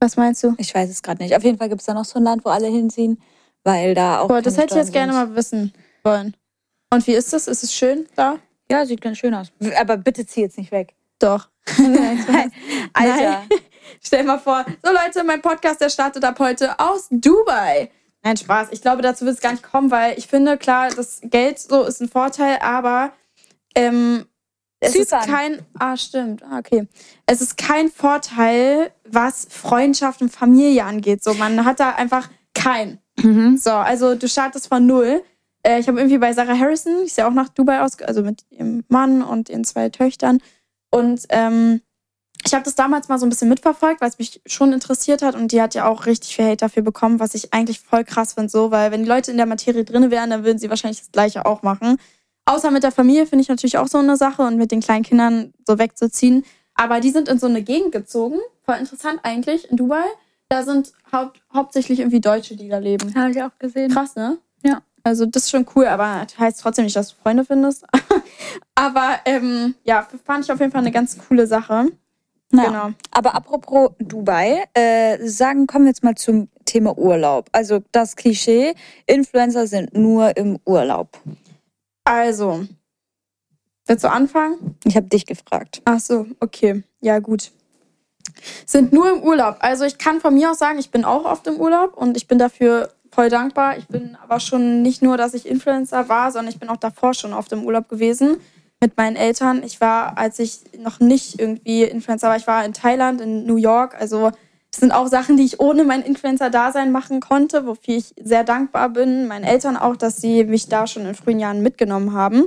[0.00, 0.54] Was meinst du?
[0.58, 1.36] Ich weiß es gerade nicht.
[1.36, 3.22] Auf jeden Fall gibt es da noch so ein Land, wo alle hinziehen,
[3.62, 4.28] weil da auch.
[4.28, 5.30] Boah, das hätte ich jetzt Steuern gerne sind.
[5.30, 6.36] mal wissen wollen.
[6.94, 7.48] Und wie ist es?
[7.48, 8.38] Ist es schön da?
[8.70, 9.50] Ja, sieht ganz schön aus.
[9.80, 10.94] Aber bitte zieh jetzt nicht weg.
[11.18, 11.48] Doch.
[12.92, 13.42] Alter.
[14.00, 17.90] Stell mal vor, so Leute, mein Podcast, der startet ab heute aus Dubai.
[18.22, 18.68] Nein, Spaß.
[18.70, 21.82] Ich glaube, dazu wird es gar nicht kommen, weil ich finde, klar, das Geld so
[21.82, 23.12] ist ein Vorteil, aber
[23.74, 24.26] ähm,
[24.78, 25.20] es Zypern.
[25.20, 25.66] ist kein.
[25.76, 26.44] Ah, stimmt.
[26.44, 26.86] Ah, okay.
[27.26, 31.24] Es ist kein Vorteil, was Freundschaft und Familie angeht.
[31.24, 33.00] So, man hat da einfach keinen.
[33.16, 33.56] Mhm.
[33.56, 35.24] So, also du startest von null.
[35.64, 38.22] Äh, ich habe irgendwie bei Sarah Harrison, die ist ja auch nach Dubai aus, also
[38.22, 40.38] mit ihrem Mann und ihren zwei Töchtern.
[40.90, 41.80] Und ähm,
[42.46, 45.34] ich habe das damals mal so ein bisschen mitverfolgt, weil es mich schon interessiert hat
[45.34, 48.34] und die hat ja auch richtig viel Hate dafür bekommen, was ich eigentlich voll krass
[48.34, 51.00] finde, so, weil wenn die Leute in der Materie drin wären, dann würden sie wahrscheinlich
[51.00, 51.96] das Gleiche auch machen.
[52.44, 55.04] Außer mit der Familie finde ich natürlich auch so eine Sache und mit den kleinen
[55.04, 56.44] Kindern so wegzuziehen.
[56.74, 60.04] Aber die sind in so eine Gegend gezogen, voll interessant eigentlich, in Dubai.
[60.50, 63.14] Da sind haupt, hauptsächlich irgendwie Deutsche, die da leben.
[63.14, 63.90] Habe ich auch gesehen.
[63.90, 64.36] Krass, ne?
[65.04, 67.84] Also das ist schon cool, aber das heißt trotzdem nicht, dass du Freunde findest.
[68.74, 71.88] aber ähm, ja, fand ich auf jeden Fall eine ganz coole Sache.
[72.52, 72.64] Ja.
[72.64, 72.90] Genau.
[73.10, 77.48] Aber apropos Dubai, äh, sagen, kommen wir jetzt mal zum Thema Urlaub.
[77.52, 78.74] Also das Klischee,
[79.06, 81.18] Influencer sind nur im Urlaub.
[82.04, 82.66] Also,
[83.86, 84.78] willst du anfangen?
[84.84, 85.82] Ich habe dich gefragt.
[85.84, 86.82] Ach so, okay.
[87.00, 87.50] Ja, gut.
[88.66, 89.56] Sind nur im Urlaub.
[89.60, 92.26] Also ich kann von mir aus sagen, ich bin auch oft im Urlaub und ich
[92.26, 93.78] bin dafür voll dankbar.
[93.78, 97.14] Ich bin aber schon nicht nur, dass ich Influencer war, sondern ich bin auch davor
[97.14, 98.38] schon oft im Urlaub gewesen
[98.80, 99.62] mit meinen Eltern.
[99.64, 103.56] Ich war, als ich noch nicht irgendwie Influencer war, ich war in Thailand, in New
[103.56, 103.96] York.
[103.98, 104.30] Also
[104.70, 108.88] das sind auch Sachen, die ich ohne mein Influencer-Dasein machen konnte, wofür ich sehr dankbar
[108.88, 109.28] bin.
[109.28, 112.44] Meinen Eltern auch, dass sie mich da schon in frühen Jahren mitgenommen haben.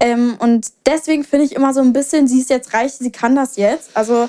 [0.00, 3.36] Ähm, und deswegen finde ich immer so ein bisschen, sie ist jetzt reich, sie kann
[3.36, 3.90] das jetzt.
[3.94, 4.28] Also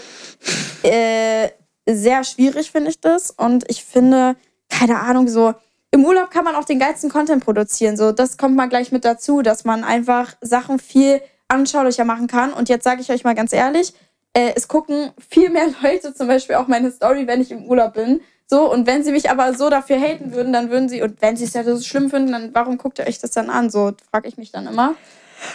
[0.84, 1.50] äh,
[1.90, 3.32] sehr schwierig finde ich das.
[3.32, 4.36] Und ich finde,
[4.70, 5.54] keine Ahnung, so
[5.92, 7.98] im Urlaub kann man auch den geilsten Content produzieren.
[7.98, 12.54] So, das kommt mal gleich mit dazu, dass man einfach Sachen viel anschaulicher machen kann.
[12.54, 13.94] Und jetzt sage ich euch mal ganz ehrlich,
[14.34, 17.94] äh, es gucken viel mehr Leute zum Beispiel auch meine Story, wenn ich im Urlaub
[17.94, 18.22] bin.
[18.50, 21.36] So, und wenn sie mich aber so dafür haten würden, dann würden sie, und wenn
[21.36, 23.70] sie es ja so schlimm finden, dann warum guckt ihr euch das dann an?
[23.70, 24.96] So frage ich mich dann immer.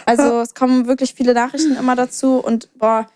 [0.05, 3.07] Also es kommen wirklich viele Nachrichten immer dazu und boah,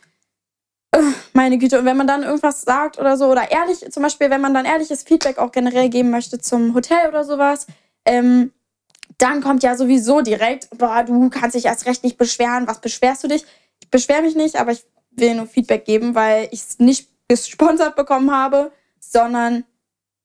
[1.34, 1.80] meine Güte.
[1.80, 4.66] Und wenn man dann irgendwas sagt oder so, oder ehrlich, zum Beispiel, wenn man dann
[4.66, 7.68] ehrliches Feedback auch generell geben möchte zum Hotel oder sowas,
[8.06, 8.52] ähm,
[9.18, 12.68] dann kommt ja sowieso direkt, boah, du kannst dich erst recht nicht beschweren.
[12.68, 13.46] Was beschwerst du dich?
[13.82, 17.96] Ich beschwere mich nicht, aber ich will nur Feedback geben, weil ich es nicht gesponsert
[17.96, 19.64] bekommen habe, sondern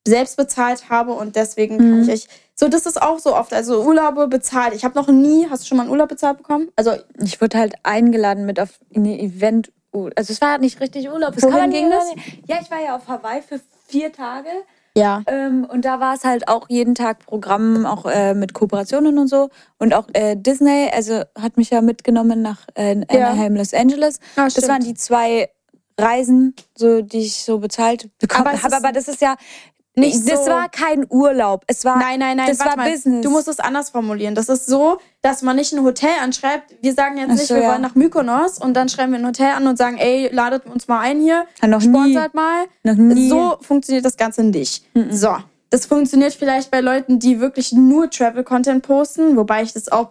[0.06, 2.02] selbst bezahlt habe und deswegen kann Mhm.
[2.02, 2.26] ich euch.
[2.54, 3.52] So, das ist auch so oft.
[3.54, 4.74] Also Urlaube bezahlt.
[4.74, 6.68] Ich habe noch nie, hast du schon mal einen Urlaub bezahlt bekommen?
[6.76, 9.72] Also Ich wurde halt eingeladen mit auf ein Event.
[9.92, 11.36] Also es war nicht richtig Urlaub.
[11.36, 12.04] Es Wohin kann man ging das?
[12.46, 14.48] Ja, ich war ja auf Hawaii für vier Tage.
[14.94, 15.22] ja.
[15.26, 19.28] Ähm, und da war es halt auch jeden Tag Programm, auch äh, mit Kooperationen und
[19.28, 19.50] so.
[19.78, 23.28] Und auch äh, Disney, also hat mich ja mitgenommen nach äh, Ja.
[23.30, 24.18] Anaheim, Los Angeles.
[24.36, 25.50] Ah, das waren die zwei
[25.98, 28.74] Reisen, so die ich so bezahlt bekommen habe.
[28.76, 29.36] Aber das ist ja
[29.94, 31.64] nicht Das so- war kein Urlaub.
[31.66, 32.90] Es war Nein, nein, nein, Das war mal.
[32.90, 33.22] Business.
[33.22, 34.34] Du musst es anders formulieren.
[34.34, 36.74] Das ist so, dass man nicht ein Hotel anschreibt.
[36.82, 37.70] Wir sagen jetzt Ach nicht, so, wir ja.
[37.70, 40.88] wollen nach Mykonos und dann schreiben wir ein Hotel an und sagen, ey, ladet uns
[40.88, 41.88] mal ein hier, Ja, noch nie.
[41.88, 42.64] sponsert mal.
[42.82, 43.28] Noch nie.
[43.28, 44.84] So funktioniert das Ganze nicht.
[45.10, 45.36] So,
[45.70, 50.10] das funktioniert vielleicht bei Leuten, die wirklich nur Travel-Content posten, wobei ich das auch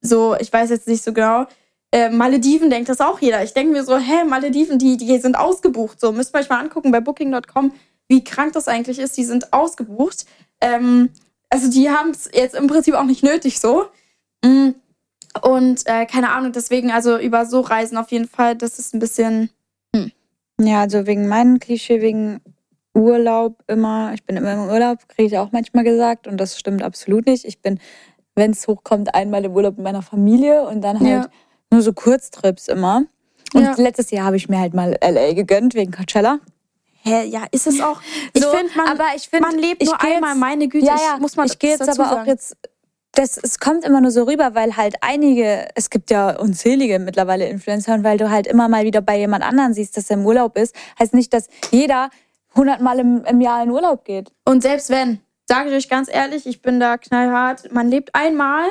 [0.00, 1.46] so, ich weiß jetzt nicht so genau.
[1.92, 3.42] Äh, Malediven denkt das auch jeder.
[3.44, 6.00] Ich denke mir so, hä, Malediven, die, die sind ausgebucht.
[6.00, 7.72] So, müsst ihr euch mal angucken bei Booking.com,
[8.08, 9.16] wie krank das eigentlich ist.
[9.16, 10.24] Die sind ausgebucht.
[10.60, 11.10] Ähm,
[11.48, 13.86] also die haben es jetzt im Prinzip auch nicht nötig so.
[14.44, 14.70] Mm.
[15.42, 18.98] Und äh, keine Ahnung, deswegen, also über so Reisen auf jeden Fall, das ist ein
[19.00, 19.50] bisschen.
[20.58, 22.40] Ja, also wegen meinem Klischee, wegen
[22.94, 24.12] Urlaub immer.
[24.14, 26.26] Ich bin immer im Urlaub, kriege ich auch manchmal gesagt.
[26.26, 27.44] Und das stimmt absolut nicht.
[27.44, 27.78] Ich bin,
[28.34, 31.28] wenn es hochkommt, einmal im Urlaub mit meiner Familie und dann halt Ja.
[31.70, 33.02] nur so Kurztrips immer.
[33.52, 33.74] Und Ja.
[33.76, 36.38] letztes Jahr habe ich mir halt mal LA gegönnt wegen Coachella.
[37.02, 38.00] Hä, ja, ist es auch.
[38.32, 40.86] Ich So, finde, man, aber ich find, man lebt nur einmal, jetzt- meine Güte.
[40.86, 42.28] Ja, ja, ich muss mal ich gehe jetzt aber auch sagen.
[42.30, 42.56] jetzt.
[43.16, 47.48] Das, es kommt immer nur so rüber, weil halt einige, es gibt ja unzählige mittlerweile
[47.48, 50.26] Influencer und weil du halt immer mal wieder bei jemand anderen siehst, dass er im
[50.26, 52.10] Urlaub ist, heißt nicht, dass jeder
[52.54, 54.32] hundertmal im, im Jahr in Urlaub geht.
[54.44, 58.66] Und selbst wenn, sage ich euch ganz ehrlich, ich bin da knallhart, man lebt einmal.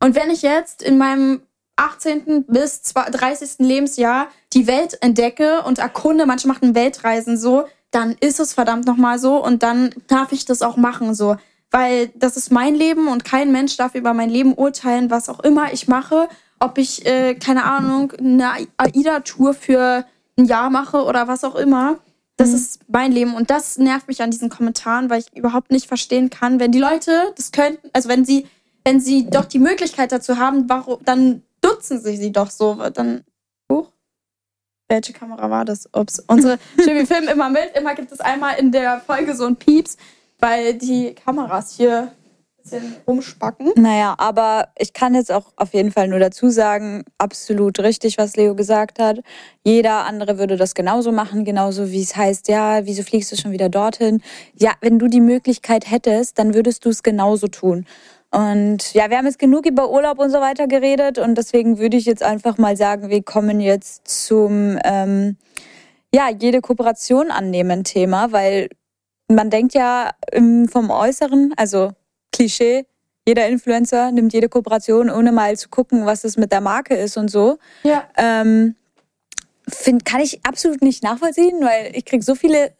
[0.00, 1.42] Und wenn ich jetzt in meinem
[1.74, 2.44] 18.
[2.46, 3.58] bis 30.
[3.66, 9.18] Lebensjahr die Welt entdecke und erkunde, manche machen Weltreisen so, dann ist es verdammt nochmal
[9.18, 11.36] so und dann darf ich das auch machen so.
[11.70, 15.40] Weil das ist mein Leben und kein Mensch darf über mein Leben urteilen, was auch
[15.40, 16.28] immer ich mache.
[16.60, 20.04] Ob ich, äh, keine Ahnung, eine AIDA-Tour für
[20.38, 21.98] ein Jahr mache oder was auch immer.
[22.38, 25.88] Das ist mein Leben und das nervt mich an diesen Kommentaren, weil ich überhaupt nicht
[25.88, 28.46] verstehen kann, wenn die Leute das könnten, also wenn sie,
[28.84, 33.24] wenn sie doch die Möglichkeit dazu haben, warum, dann dutzen sie sie doch so, dann
[33.70, 33.90] hoch.
[34.88, 35.88] Welche Kamera war das?
[35.92, 36.22] Ups.
[36.28, 39.56] Unsere, schön, wir filmen immer mit, immer gibt es einmal in der Folge so ein
[39.56, 39.96] Pieps,
[40.38, 42.12] weil die Kameras hier
[43.06, 43.72] rumspacken.
[43.76, 48.36] Naja, aber ich kann jetzt auch auf jeden Fall nur dazu sagen, absolut richtig, was
[48.36, 49.20] Leo gesagt hat.
[49.64, 53.52] Jeder andere würde das genauso machen, genauso wie es heißt, ja, wieso fliegst du schon
[53.52, 54.22] wieder dorthin?
[54.54, 57.86] Ja, wenn du die Möglichkeit hättest, dann würdest du es genauso tun.
[58.30, 61.96] Und ja, wir haben jetzt genug über Urlaub und so weiter geredet und deswegen würde
[61.96, 65.38] ich jetzt einfach mal sagen, wir kommen jetzt zum ähm,
[66.14, 68.68] ja, jede Kooperation annehmen Thema, weil
[69.28, 71.92] man denkt ja ähm, vom Äußeren, also
[72.32, 72.86] Klischee,
[73.26, 77.16] jeder Influencer nimmt jede Kooperation, ohne mal zu gucken, was es mit der Marke ist
[77.18, 77.58] und so.
[77.82, 78.04] Ja.
[78.16, 78.74] Ähm,
[79.68, 82.72] find, kann ich absolut nicht nachvollziehen, weil ich kriege so viele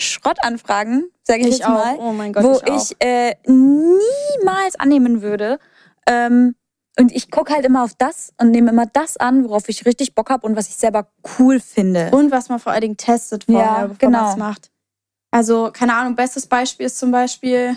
[0.00, 1.70] Schrottanfragen, sage ich, Ich jetzt auch.
[1.70, 5.58] mal, Oh mein Gott, wo ich ich äh, niemals annehmen würde.
[6.06, 6.54] Ähm,
[7.00, 10.14] und ich gucke halt immer auf das und nehme immer das an, worauf ich richtig
[10.14, 12.10] Bock habe und was ich selber cool finde.
[12.12, 14.22] Und was man vor allen Dingen testet vorher, Ja, bevor genau.
[14.22, 14.70] man es macht.
[15.30, 17.76] Also, keine Ahnung, bestes Beispiel ist zum Beispiel,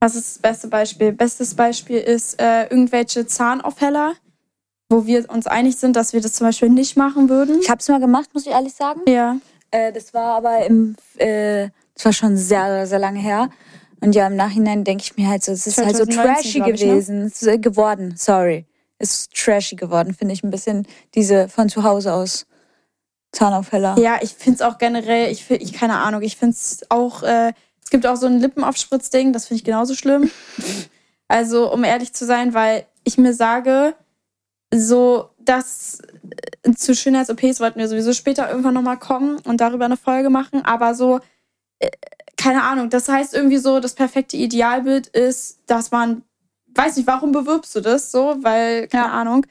[0.00, 1.12] was ist das beste Beispiel?
[1.12, 4.14] Bestes Beispiel ist äh, irgendwelche Zahnaufheller,
[4.88, 7.60] wo wir uns einig sind, dass wir das zum Beispiel nicht machen würden.
[7.60, 9.00] Ich habe es mal gemacht, muss ich ehrlich sagen.
[9.08, 9.38] Ja.
[9.70, 13.50] Äh, das war aber im, äh, das war schon sehr, sehr lange her.
[14.00, 16.48] Und ja, im Nachhinein denke ich mir halt so, es ist halt so 2019, trashy
[16.48, 16.72] ich, ne?
[16.72, 17.22] gewesen.
[17.22, 18.66] Es ist, äh, geworden, sorry.
[18.98, 22.46] Es ist trashy geworden, finde ich ein bisschen diese von zu Hause aus
[23.36, 23.96] Zahnaufheller.
[23.98, 27.22] Ja, ich finde es auch generell, ich, find- ich keine Ahnung, ich finde es auch,
[27.22, 30.30] äh, es gibt auch so ein Lippenaufspritzding, das finde ich genauso schlimm.
[31.28, 33.94] Also, um ehrlich zu sein, weil ich mir sage,
[34.72, 35.98] so, dass
[36.62, 40.64] äh, zu Schönheits-OPs wollten wir sowieso später irgendwann nochmal kommen und darüber eine Folge machen,
[40.64, 41.18] aber so,
[41.80, 41.90] äh,
[42.36, 46.22] keine Ahnung, das heißt irgendwie so, das perfekte Idealbild ist, dass man,
[46.76, 49.12] weiß nicht, warum bewirbst du das so, weil, keine Ja.
[49.12, 49.46] Ahnung.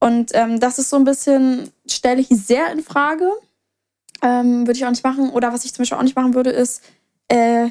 [0.00, 3.30] Und ähm, das ist so ein bisschen, stelle ich sehr in Frage.
[4.22, 5.30] Ähm, würde ich auch nicht machen.
[5.30, 6.82] Oder was ich zum Beispiel auch nicht machen würde, ist,
[7.28, 7.70] äh,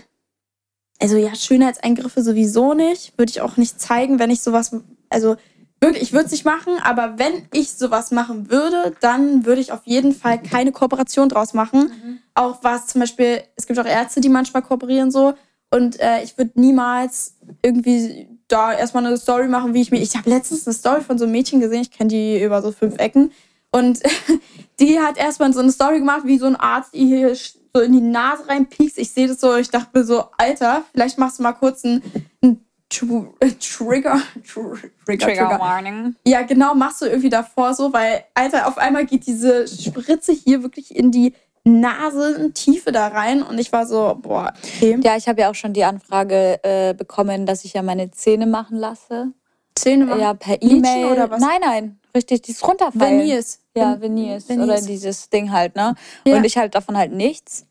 [1.00, 3.18] also ja, Schönheitseingriffe sowieso nicht.
[3.18, 4.76] Würde ich auch nicht zeigen, wenn ich sowas,
[5.10, 5.36] also
[5.80, 9.72] wirklich, ich würde es nicht machen, aber wenn ich sowas machen würde, dann würde ich
[9.72, 11.92] auf jeden Fall keine Kooperation draus machen.
[12.34, 15.34] Auch was zum Beispiel, es gibt auch Ärzte, die manchmal kooperieren so.
[15.70, 20.02] Und äh, ich würde niemals irgendwie da erstmal eine Story machen, wie ich mir.
[20.02, 22.72] Ich habe letztens eine Story von so einem Mädchen gesehen, ich kenne die über so
[22.72, 23.32] fünf Ecken.
[23.72, 24.02] Und
[24.80, 27.36] die hat erstmal so eine Story gemacht, wie so ein Arzt ihr hier
[27.74, 28.98] so in die Nase reinpiekst.
[28.98, 32.02] Ich sehe das so, ich dachte mir so, Alter, vielleicht machst du mal kurz einen,
[32.42, 35.60] einen Tr äh, Trigger, Tr Trigger, Trigger.
[35.60, 36.16] Warning.
[36.26, 40.64] Ja, genau, machst du irgendwie davor so, weil, Alter, auf einmal geht diese Spritze hier
[40.64, 41.34] wirklich in die
[41.68, 44.98] Nasentiefe da rein und ich war so, boah, okay.
[45.04, 48.48] Ja, ich habe ja auch schon die Anfrage äh, bekommen, dass ich ja meine Zähne
[48.48, 49.34] machen lasse.
[49.76, 50.22] Zähne machen.
[50.22, 51.06] Ja, per E-Mail.
[51.06, 51.40] oder was?
[51.42, 53.20] Nein, nein, richtig, dieses runterfallen.
[53.20, 53.60] Veneers.
[53.76, 54.50] Ja, Veneers.
[54.50, 54.68] Veneers.
[54.68, 55.94] Oder dieses Ding halt, ne?
[56.26, 56.38] Ja.
[56.38, 57.67] Und ich halt davon halt nichts.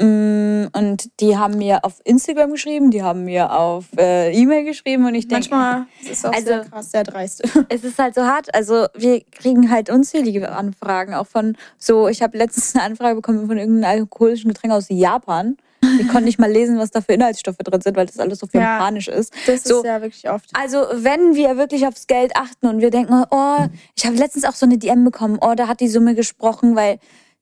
[0.00, 5.04] Mm, Und die haben mir auf Instagram geschrieben, die haben mir auf äh, E-Mail geschrieben
[5.06, 7.42] und ich denke, Manchmal ist es auch Also- sehr krass, sehr dreist.
[7.68, 8.54] es ist halt so hart.
[8.54, 13.46] Also wir kriegen halt unzählige Anfragen, auch von so, ich habe letztens eine Anfrage bekommen
[13.46, 15.56] von irgendeinem alkoholischen Getränk aus Japan.
[15.98, 18.46] Ich konnte nicht mal lesen, was da für Inhaltsstoffe drin sind, weil das alles so
[18.52, 18.60] Ja.
[18.60, 19.32] japanisch ist.
[19.46, 19.78] Das So.
[19.78, 20.50] ist ja wirklich oft.
[20.52, 23.56] Also, wenn wir wirklich aufs Geld achten und wir denken, oh,
[23.96, 26.98] ich habe letztens auch so eine DM bekommen, oh, da hat die Summe gesprochen, weil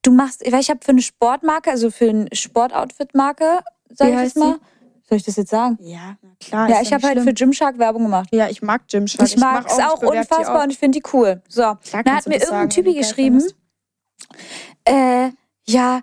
[0.08, 4.16] du machst, weil ich habe für eine Sportmarke, also für eine Sportoutfit-Marke, sag Wie ich
[4.16, 4.58] heißt mal.
[5.08, 5.78] Soll ich das jetzt sagen?
[5.80, 6.68] Ja, klar.
[6.68, 7.32] ja, ich habe halt für.
[7.32, 8.28] Gymshark Werbung gemacht.
[8.30, 9.26] Ja, ich mag Gymshark.
[9.26, 11.42] Ich mag es auch, unfassbar und ich finde die cool.
[11.48, 13.42] So, Klar dann hat mir irgendein Typi geschrieben,
[14.84, 15.30] äh,
[15.66, 16.00] ja,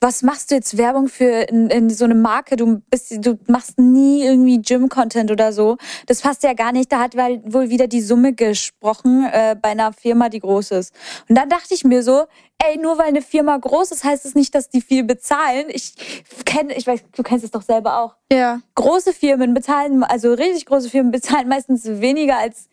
[0.00, 2.54] was machst du jetzt Werbung für in, in so eine Marke?
[2.56, 5.76] Du bist, du machst nie irgendwie Gym-Content oder so.
[6.06, 6.92] Das passt ja gar nicht.
[6.92, 10.94] Da hat wohl wieder die Summe gesprochen äh, bei einer Firma, die groß ist.
[11.28, 12.26] Und dann dachte ich mir so,
[12.64, 15.66] ey, nur weil eine Firma groß ist, heißt es nicht, dass die viel bezahlen.
[15.68, 15.94] Ich
[16.44, 18.14] kenne, ich weiß, du kennst es doch selber auch.
[18.32, 18.60] Ja.
[18.76, 22.68] Große Firmen bezahlen, also richtig große Firmen bezahlen meistens weniger als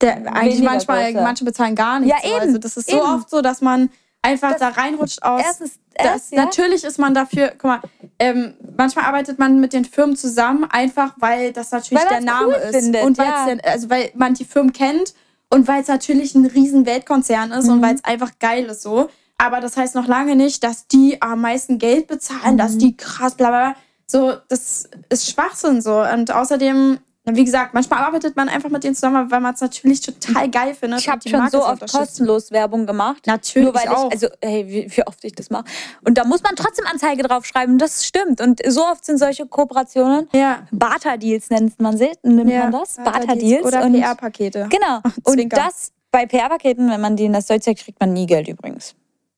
[0.00, 1.24] Der, eigentlich manchmal, große.
[1.24, 2.16] manche bezahlen gar nichts.
[2.22, 2.34] Ja, so.
[2.36, 3.06] eben, Also das ist so eben.
[3.06, 3.90] oft so, dass man
[4.22, 5.42] einfach Das- da reinrutscht aus.
[5.44, 6.44] Erstens, das, erst, ja.
[6.44, 7.80] Natürlich ist man dafür, guck mal,
[8.18, 12.48] ähm, manchmal arbeitet man mit den Firmen zusammen, einfach weil das natürlich Weil der Name
[12.48, 12.76] cool ist.
[12.84, 13.56] findet, und weil ja.
[13.64, 15.14] also weil man die Firmen kennt
[15.50, 17.72] und weil es natürlich ein riesen Weltkonzern ist Mhm.
[17.74, 19.10] und weil es einfach geil ist so.
[19.38, 22.78] Aber das heißt noch lange nicht, dass die am meisten Geld bezahlen, dass Mhm.
[22.78, 23.76] die krass bla bla bla.
[24.06, 26.02] So, das ist Schwachsinn so.
[26.02, 30.00] Und außerdem, wie gesagt, manchmal arbeitet man einfach mit denen zusammen, weil man es natürlich
[30.00, 31.00] total geil findet.
[31.00, 33.26] Ich habe schon Marke so oft kostenlos Werbung gemacht.
[33.26, 34.06] Natürlich Nur weil auch.
[34.06, 35.64] ich, also, hey, wie, wie oft ich das mache.
[36.02, 37.78] Und da muss man trotzdem Anzeige draufschreiben.
[37.78, 38.40] Das stimmt.
[38.40, 40.28] Und so oft sind solche Kooperationen.
[40.32, 40.66] Ja.
[40.70, 42.96] Barter-Deals nennt man sie, nimmt man das?
[42.96, 43.66] Barter-Deals.
[43.66, 44.68] Oder PR-Pakete.
[44.70, 45.00] Genau.
[45.24, 48.48] Und das bei PR-Paketen, wenn man die in das Zeug zeigt, kriegt man nie Geld
[48.48, 48.94] übrigens.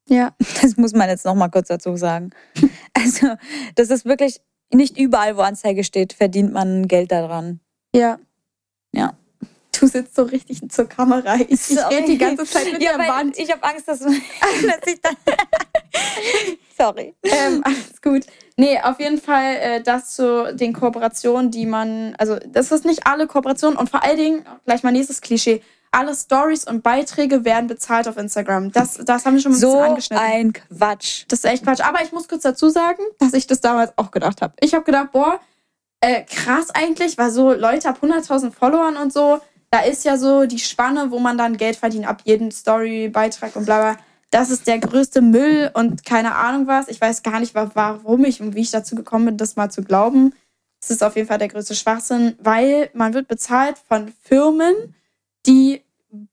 [0.09, 0.33] Ja.
[0.62, 2.31] Das muss man jetzt noch mal kurz dazu sagen.
[2.95, 3.35] Also,
[3.75, 4.40] das ist wirklich
[4.73, 7.61] nicht überall, wo Anzeige steht, verdient man Geld daran.
[7.95, 8.19] Ja.
[8.93, 9.15] Ja.
[9.79, 11.37] Du sitzt so richtig zur Kamera.
[11.37, 13.39] Ich, ich rede die ganze Zeit mit ja, der Wand.
[13.39, 14.11] Ich habe Angst, dass, dass
[14.87, 15.17] ich dann.
[16.79, 17.15] Sorry.
[17.23, 18.27] Ähm, alles gut.
[18.57, 23.07] Nee, auf jeden Fall äh, das zu den Kooperationen, die man, also das ist nicht
[23.07, 27.67] alle Kooperationen und vor allen Dingen, gleich mal nächstes Klischee, alle Stories und Beiträge werden
[27.67, 28.73] bezahlt auf Instagram.
[28.73, 30.25] Das, das haben wir schon mal so ein bisschen angeschnitten.
[30.25, 31.25] ein Quatsch.
[31.29, 31.81] Das ist echt Quatsch.
[31.81, 34.55] Aber ich muss kurz dazu sagen, dass ich das damals auch gedacht habe.
[34.61, 35.39] Ich habe gedacht, boah,
[36.03, 40.45] äh, krass eigentlich, weil so Leute ab 100.000 Followern und so, da ist ja so
[40.47, 44.05] die Spanne, wo man dann Geld verdient ab jedem Story-Beitrag und bla bla.
[44.31, 46.88] Das ist der größte Müll und keine Ahnung was.
[46.88, 49.83] Ich weiß gar nicht, warum ich und wie ich dazu gekommen bin, das mal zu
[49.83, 50.35] glauben.
[50.83, 54.75] Es ist auf jeden Fall der größte Schwachsinn, weil man wird bezahlt von Firmen,
[55.47, 55.83] die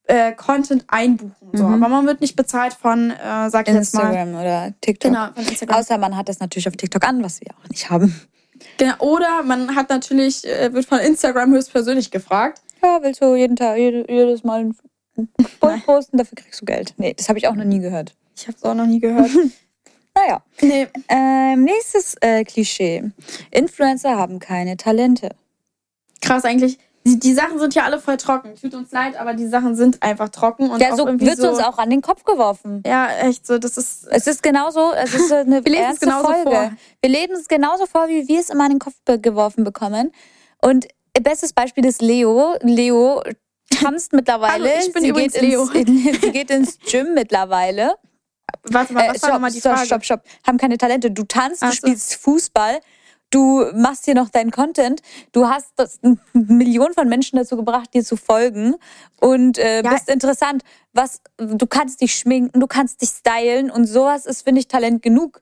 [0.06, 1.50] äh, Content einbuchen.
[1.54, 1.68] So.
[1.68, 1.84] Mhm.
[1.84, 5.12] Aber man wird nicht bezahlt von, äh, sag ich jetzt mal, Instagram oder TikTok.
[5.12, 5.78] Genau, von Instagram.
[5.78, 8.20] Außer man hat das natürlich auf TikTok an, was wir auch nicht haben.
[8.78, 8.96] Genau.
[9.00, 12.62] Oder man hat natürlich, äh, wird von Instagram höchstpersönlich gefragt.
[12.84, 14.76] Ja, willst du jeden Tag, jede, jedes Mal ein
[15.60, 16.94] Post posten, dafür kriegst du Geld.
[16.98, 18.16] Nee, das habe ich auch noch nie gehört.
[18.36, 19.30] Ich habe es auch noch nie gehört.
[20.16, 20.44] Naja.
[20.60, 20.88] nee.
[21.08, 23.04] Ähm, nächstes äh, Klischee.
[23.52, 25.30] Influencer haben keine Talente.
[26.20, 26.78] Krass eigentlich.
[27.06, 28.56] Die, die Sachen sind ja alle voll trocken.
[28.56, 30.70] Tut uns leid, aber die Sachen sind einfach trocken.
[30.70, 32.84] Und Ja, so wird so, uns auch an den Kopf geworfen.
[32.86, 33.58] Ja, echt so.
[33.58, 34.06] Das ist.
[34.12, 36.50] Es ist genauso, es ist eine Wir es ernste genauso Folge.
[36.52, 36.72] vor.
[37.02, 40.12] Wir lesen es genauso vor, wie wir es immer an den Kopf geworfen bekommen.
[40.62, 40.88] Und
[41.22, 42.56] bestes Beispiel ist Leo.
[42.62, 43.24] Leo
[43.82, 44.54] tanzt mittlerweile.
[44.70, 45.64] Hallo, ich bin sie übrigens geht Leo.
[45.74, 47.96] Ins, sie geht ins Gym mittlerweile.
[48.64, 49.86] Warte mal, was Äh, war nochmal die stopp, Frage?
[49.86, 50.22] stopp, stopp.
[50.46, 51.12] Haben keine Talente.
[51.12, 51.88] Du tanzt, Ach du so.
[51.88, 52.80] spielst Fußball,
[53.32, 57.94] du machst hier noch deinen Content, du hast das, eine Million von Menschen dazu gebracht,
[57.94, 58.76] dir zu folgen
[59.20, 59.92] und äh, Ja.
[59.94, 60.64] bist interessant.
[60.94, 65.02] Was, du kannst dich schminken, du kannst dich stylen und sowas ist, finde ich, Talent
[65.02, 65.42] genug.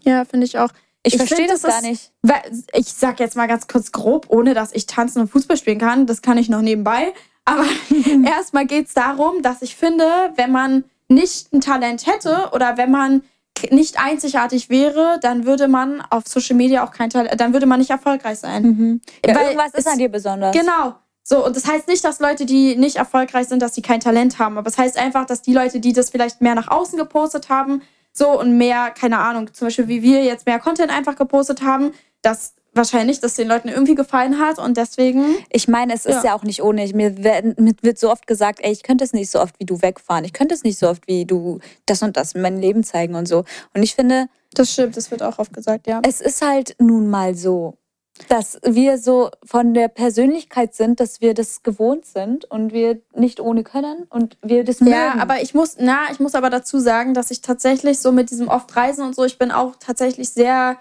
[0.00, 0.68] Ja, finde ich auch.
[1.04, 2.12] Ich, Ich verstehe das das gar ist- nicht.
[2.22, 2.42] Weil,
[2.74, 6.06] Ich sag jetzt mal ganz kurz grob, ohne dass ich tanzen und Fußball spielen kann.
[6.06, 7.12] Das kann ich noch nebenbei.
[7.44, 7.64] Aber
[8.24, 10.04] erstmal geht es darum, dass ich finde,
[10.36, 13.22] wenn man nicht ein Talent hätte oder wenn man
[13.70, 17.78] nicht einzigartig wäre, dann würde man auf Social Media auch kein Talent, dann würde man
[17.78, 19.00] nicht erfolgreich sein.
[19.24, 20.56] Ja, Weil irgendwas ist an dir besonders.
[20.56, 20.94] Genau.
[21.24, 24.38] So, und das heißt nicht, dass Leute, die nicht erfolgreich sind, dass sie kein Talent
[24.38, 24.58] haben.
[24.58, 27.82] Aber es heißt einfach, dass die Leute, die das vielleicht mehr nach außen gepostet haben,
[28.12, 31.92] so und mehr, keine Ahnung, zum Beispiel wie wir jetzt mehr Content einfach gepostet haben,
[32.20, 35.24] dass wahrscheinlich das den Leuten irgendwie gefallen hat und deswegen.
[35.50, 36.34] Ich meine, es ist ja, Ja.
[36.34, 36.86] auch nicht ohne.
[36.94, 37.16] Mir,
[37.82, 40.24] wird so oft gesagt, ey, ich könnte es nicht so oft wie du wegfahren.
[40.24, 43.14] Ich könnte es nicht so oft wie du das und das in meinem Leben zeigen
[43.14, 43.44] und so.
[43.74, 46.00] Und ich finde, Das stimmt, das wird auch oft gesagt, ja.
[46.06, 47.74] es ist halt nun mal so,
[48.28, 53.40] dass wir so von der Persönlichkeit sind, dass wir das gewohnt sind und wir nicht
[53.40, 55.20] ohne können und wir das Ja, mögen.
[55.20, 58.48] aber ich muss, na, ich muss aber dazu sagen, dass ich tatsächlich so mit diesem
[58.48, 60.76] oft Reisen und so, ich bin auch tatsächlich sehr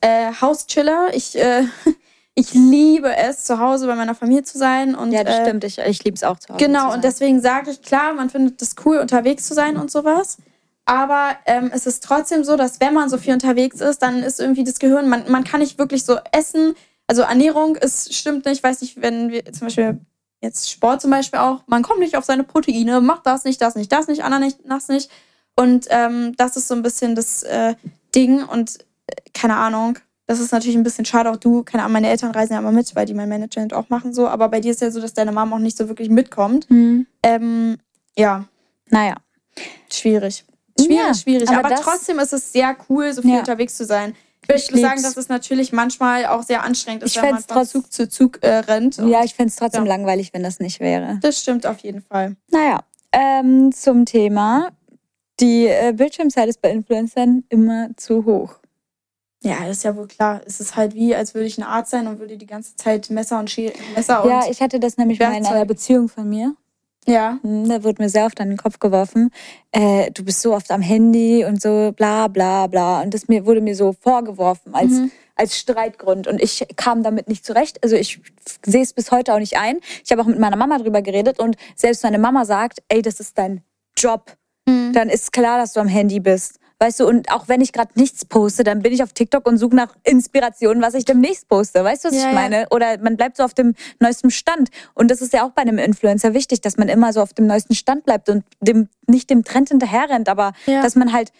[0.00, 1.08] äh, Hauschiller.
[1.12, 1.64] Ich, äh,
[2.34, 4.94] ich liebe es, zu Hause bei meiner Familie zu sein.
[4.94, 5.64] Und, ja, das äh, stimmt.
[5.64, 6.64] Ich, ich liebe es auch zu Hause.
[6.64, 9.90] Genau, zu und deswegen sage ich, klar, man findet es cool, unterwegs zu sein und
[9.90, 10.38] sowas.
[10.84, 14.40] Aber ähm, es ist trotzdem so, dass wenn man so viel unterwegs ist, dann ist
[14.40, 16.74] irgendwie das Gehirn, man, man kann nicht wirklich so essen.
[17.06, 20.00] Also Ernährung ist, stimmt nicht, weiß nicht, wenn wir zum Beispiel
[20.40, 23.74] jetzt Sport zum Beispiel auch, man kommt nicht auf seine Proteine, macht das nicht, das
[23.74, 25.10] nicht, das nicht, Anna nicht, das nicht.
[25.54, 27.74] Und ähm, das ist so ein bisschen das äh,
[28.14, 28.78] Ding und
[29.34, 29.98] keine Ahnung.
[30.26, 32.70] Das ist natürlich ein bisschen schade, auch du, keine Ahnung, meine Eltern reisen ja immer
[32.70, 34.28] mit, weil die mein Management auch machen so.
[34.28, 36.68] Aber bei dir ist ja so, dass deine Mom auch nicht so wirklich mitkommt.
[36.68, 37.06] Hm.
[37.24, 37.78] Ähm,
[38.16, 38.44] ja,
[38.90, 39.16] Naja.
[39.92, 40.44] schwierig.
[40.78, 41.48] Schwierig, Ja, schwierig.
[41.48, 43.38] aber Aber, trotzdem ist es sehr cool, so viel Ja.
[43.40, 44.14] unterwegs zu sein.
[44.54, 47.66] Ich würde sagen, dass es natürlich manchmal auch sehr anstrengend ist, Ich wenn man von
[47.66, 48.96] Zug zu Zug äh, rennt.
[48.98, 49.88] Ja, ich fände es trotzdem Ja.
[49.96, 51.18] langweilig, wenn das nicht wäre.
[51.22, 52.36] das stimmt auf jeden Fall.
[52.50, 52.80] Naja,
[53.12, 54.68] ähm, zum Thema.
[55.40, 58.56] Die äh, Bildschirmzeit ist bei Influencern immer zu hoch.
[59.42, 60.42] Ja, das ist ja wohl klar.
[60.46, 63.08] Es ist halt wie, als würde ich ein Arzt sein und würde die ganze Zeit
[63.10, 65.52] Messer und Schä Messer Ja, ich hatte das nämlich mal in Werkzeug.
[65.54, 66.54] einer Beziehung von mir.
[67.06, 67.38] ja.
[67.42, 69.30] Hm, Da wurde mir sehr oft an den Kopf geworfen,
[69.72, 73.00] äh, du bist so oft am Handy und so bla bla bla.
[73.00, 75.10] Und das mir, wurde mir so vorgeworfen als, Mhm.
[75.36, 76.26] als Streitgrund.
[76.26, 77.82] Und ich kam damit nicht zurecht.
[77.82, 78.20] Also ich
[78.66, 79.78] sehe es bis heute auch nicht ein.
[80.04, 83.20] Ich habe auch mit meiner Mama drüber geredet und selbst meine Mama sagt, ey, das
[83.20, 83.62] ist dein
[83.96, 84.36] Job.
[84.68, 84.92] Mhm.
[84.92, 86.59] Dann ist klar, dass du am Handy bist.
[86.82, 89.58] Weißt du, und auch wenn ich gerade nichts poste, dann bin ich auf TikTok und
[89.58, 91.84] suche nach Inspiration, was ich demnächst poste.
[91.84, 92.32] Weißt du, was Ja, ich ja.
[92.32, 92.66] meine?
[92.70, 94.70] Oder man bleibt so auf dem neuesten Stand.
[94.94, 97.46] Und das ist ja auch bei einem Influencer wichtig, dass man immer so auf dem
[97.46, 100.80] neuesten Stand bleibt und dem, nicht dem Trend hinterherrennt, aber Ja.
[100.82, 101.32] dass man halt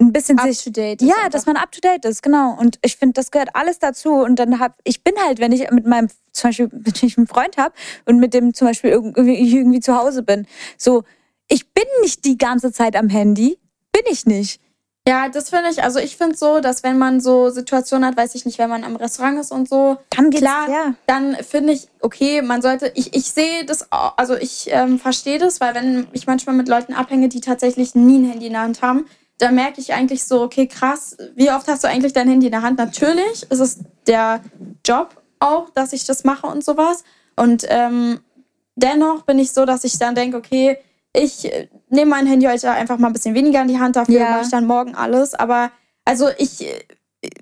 [0.00, 1.02] ein bisschen Up sich to date.
[1.02, 2.56] ja, dass man up to date ist, genau.
[2.58, 4.14] Und ich finde, das gehört alles dazu.
[4.14, 7.26] Und dann hab ich bin halt, wenn ich mit meinem zum Beispiel, wenn ich einen
[7.26, 7.74] Freund habe
[8.06, 10.46] und mit dem zum Beispiel irgendwie, irgendwie zu Hause bin,
[10.78, 11.02] so
[11.48, 13.58] ich bin nicht die ganze Zeit am Handy,
[13.92, 14.58] bin ich nicht.
[15.08, 18.34] Ja, das finde ich, also ich finde so, dass wenn man so Situationen hat, weiß
[18.34, 20.94] ich nicht, wenn man am Restaurant ist und so, Dann klar, ja.
[21.06, 25.60] dann finde ich, okay, man sollte, ich, ich sehe das, also ich ähm, verstehe das,
[25.60, 28.82] weil wenn ich manchmal mit Leuten abhänge, die tatsächlich nie ein Handy in der Hand
[28.82, 29.06] haben,
[29.38, 32.52] dann merke ich eigentlich so, okay, krass, wie oft hast du eigentlich dein Handy in
[32.52, 32.78] der Hand?
[32.78, 34.40] Natürlich ist es der
[34.86, 37.04] Job auch, dass ich das mache und sowas.
[37.36, 38.20] Und ähm,
[38.76, 40.78] dennoch bin ich so, dass ich dann denke, okay,
[41.12, 44.20] ich äh, nehme mein Handy heute einfach mal ein bisschen weniger in die Hand, dafür
[44.20, 44.30] Ja.
[44.30, 45.34] mache ich dann morgen alles.
[45.34, 45.70] Aber
[46.04, 46.80] also ich äh,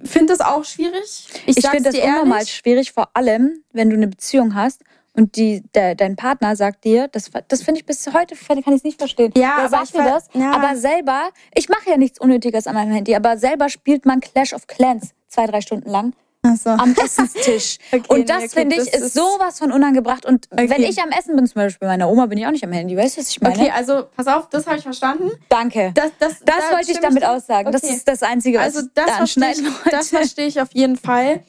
[0.04, 1.28] finde es auch schwierig.
[1.46, 2.54] Ich, Ich finde das dir unnormal ehrlich.
[2.54, 4.82] schwierig, vor allem, wenn du eine Beziehung hast
[5.14, 8.66] und die, der, dein Partner sagt dir, das, das finde ich bis heute, kann ich
[8.66, 9.32] es nicht verstehen.
[9.36, 10.52] Ja, der aber sagt ver- das, ja.
[10.52, 14.52] aber selber, ich mache ja nichts Unnötiges an meinem Handy, aber selber spielt man Clash
[14.52, 16.14] of Clans zwei, drei Stunden lang
[16.48, 16.70] Achso.
[16.70, 17.78] am Essenstisch.
[17.92, 20.26] Okay, und das nee, okay, finde ich das ist ist- sowas von unangebracht.
[20.26, 20.68] Und Okay.
[20.70, 22.72] wenn ich am Essen bin, zum Beispiel bei meiner Oma, bin ich auch nicht am
[22.72, 22.96] Handy.
[22.96, 23.54] Weißt du, was ich meine?
[23.56, 25.30] Okay, also pass auf, das habe ich verstanden.
[25.48, 25.92] Danke.
[25.94, 27.72] Das, das, Das da wollte ich damit dir- aussagen.
[27.72, 29.90] Das ist das Einzige, was Also ich das da verstehe ich, wollte.
[29.90, 31.40] das verstehe ich auf jeden Fall.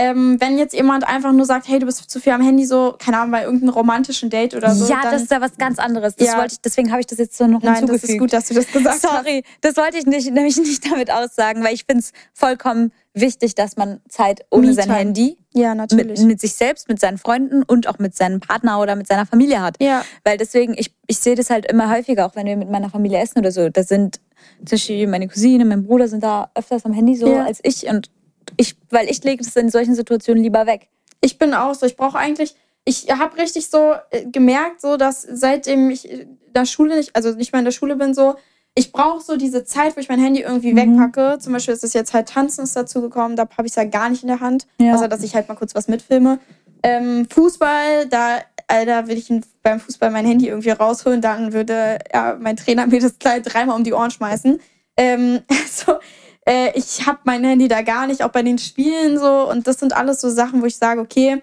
[0.00, 2.94] Ähm, wenn jetzt jemand einfach nur sagt, hey, du bist zu viel am Handy, so,
[3.00, 4.86] keine Ahnung, bei irgendeinem romantischen Date oder so.
[4.88, 6.14] ja, dann, das ist ja was ganz anderes.
[6.14, 6.38] Das Ja.
[6.38, 8.12] wollte ich, deswegen habe ich das jetzt so noch Nein, das hinzugefügt.
[8.12, 9.02] ist gut, dass du das gesagt hast.
[9.02, 13.54] Sorry, das wollte ich nicht, nämlich nicht damit aussagen, weil ich finde es vollkommen wichtig,
[13.54, 14.90] dass man Zeit ohne sein.
[14.90, 18.96] Handy Ja, mit, mit sich selbst, mit seinen Freunden und auch mit seinem Partner oder
[18.96, 19.76] mit seiner Familie hat.
[19.82, 22.90] ja, Weil deswegen, ich, ich sehe das halt immer häufiger, auch wenn wir mit meiner
[22.90, 23.68] Familie essen oder so.
[23.68, 24.20] Da sind
[24.64, 27.44] zum Beispiel meine Cousine, mein Bruder sind da öfters am Handy so Ja.
[27.44, 27.86] als ich.
[27.88, 28.10] Und
[28.56, 30.88] ich, weil ich lege das in solchen Situationen lieber weg.
[31.20, 31.86] ich bin auch so.
[31.86, 32.54] Ich brauche eigentlich,
[32.84, 37.32] ich habe richtig so äh, gemerkt, so, dass seitdem ich in der Schule nicht, also
[37.32, 38.36] nicht mehr in der Schule bin, so,
[38.78, 40.76] ich brauche so diese Zeit, wo ich mein Handy irgendwie Mhm.
[41.00, 41.38] wegpacke.
[41.40, 43.84] Zum Beispiel ist es jetzt halt Tanzen ist dazu gekommen, da habe ich es ja
[43.84, 44.94] gar nicht in der Hand, Ja.
[44.94, 46.38] außer dass ich halt mal kurz was mitfilme.
[46.84, 52.36] Ähm, Fußball, da, Alter, will ich beim Fußball mein Handy irgendwie rausholen, dann würde ja,
[52.40, 54.60] mein Trainer mir das gleich dreimal um die Ohren schmeißen.
[54.96, 55.98] Ähm, also,
[56.46, 59.50] äh, ich habe mein Handy da gar nicht, auch bei den Spielen so.
[59.50, 61.42] Und das sind alles so Sachen, wo ich sage, okay,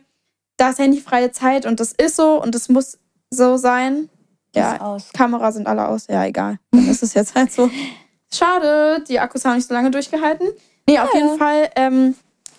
[0.58, 2.98] da ist handyfreie Zeit und das ist so und das muss
[3.30, 4.08] so sein.
[4.56, 4.98] Ja.
[5.14, 6.58] Kamera sind alle aus, ja, egal.
[6.72, 7.70] Dann ist es jetzt halt so.
[8.34, 10.48] Schade, die Akkus haben nicht so lange durchgehalten.
[10.88, 11.38] Nee, auf Ja, jeden ja.
[11.38, 12.16] Fall, ähm,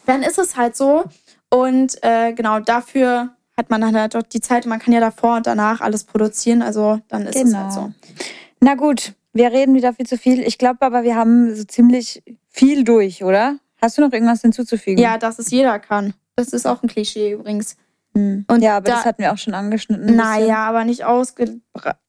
[0.07, 1.05] dann ist es halt so.
[1.51, 5.37] Und äh, genau, dafür hat man dann halt auch die Zeit, man kann ja davor
[5.37, 7.59] und danach alles produzieren, also dann ist es Genau.
[7.59, 7.93] halt so.
[8.61, 10.41] Na gut, wir reden wieder viel zu viel.
[10.41, 13.57] Ich glaube aber, wir haben so ziemlich viel durch, oder?
[13.81, 15.03] Hast du noch irgendwas hinzuzufügen?
[15.03, 16.15] Ja, dass es jeder kann.
[16.37, 17.77] Das ist auch ein Klischee übrigens.
[18.17, 18.45] Hm.
[18.49, 20.17] Und ja, aber da- das hatten wir auch schon angeschnitten.
[20.17, 21.61] Naja, aber nicht ausge...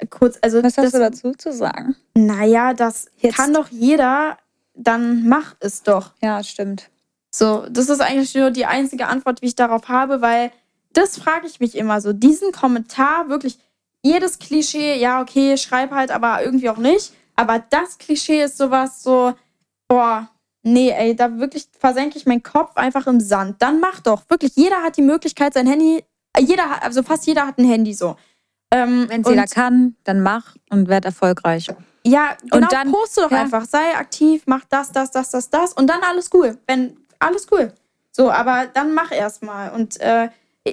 [0.09, 1.95] Kurz, also Was hast das, du dazu zu sagen?
[2.15, 4.37] Naja, das Jetzt- kann doch jeder,
[4.73, 6.13] dann mach es doch.
[6.21, 6.89] Ja, stimmt.
[7.29, 10.51] So, das ist eigentlich nur die einzige Antwort, wie ich darauf habe, weil
[10.93, 12.13] das frage ich mich immer so.
[12.13, 13.59] Diesen Kommentar, wirklich
[14.01, 17.11] jedes Klischee, ja, okay, schreib halt, aber irgendwie auch nicht.
[17.35, 19.33] Aber das Klischee ist sowas so,
[19.87, 20.29] boah,
[20.74, 23.61] nee, ey, da wirklich versenke ich meinen Kopf einfach im Sand.
[23.61, 24.24] Dann mach doch.
[24.30, 26.03] Wirklich, jeder hat die Möglichkeit, sein Handy,
[26.34, 28.15] äh, jeder hat, also fast jeder hat ein Handy so.
[28.72, 31.68] Ähm, Wenn und- jeder kann, dann mach und werd erfolgreich.
[32.05, 33.41] ja, genau, dann- poste doch ja.
[33.41, 33.65] einfach.
[33.65, 36.57] Sei aktiv, mach das, das, das, das, das und dann alles cool.
[36.68, 37.74] Wenn, alles cool.
[38.11, 39.72] So, aber dann mach erstmal.
[39.72, 40.30] Und äh,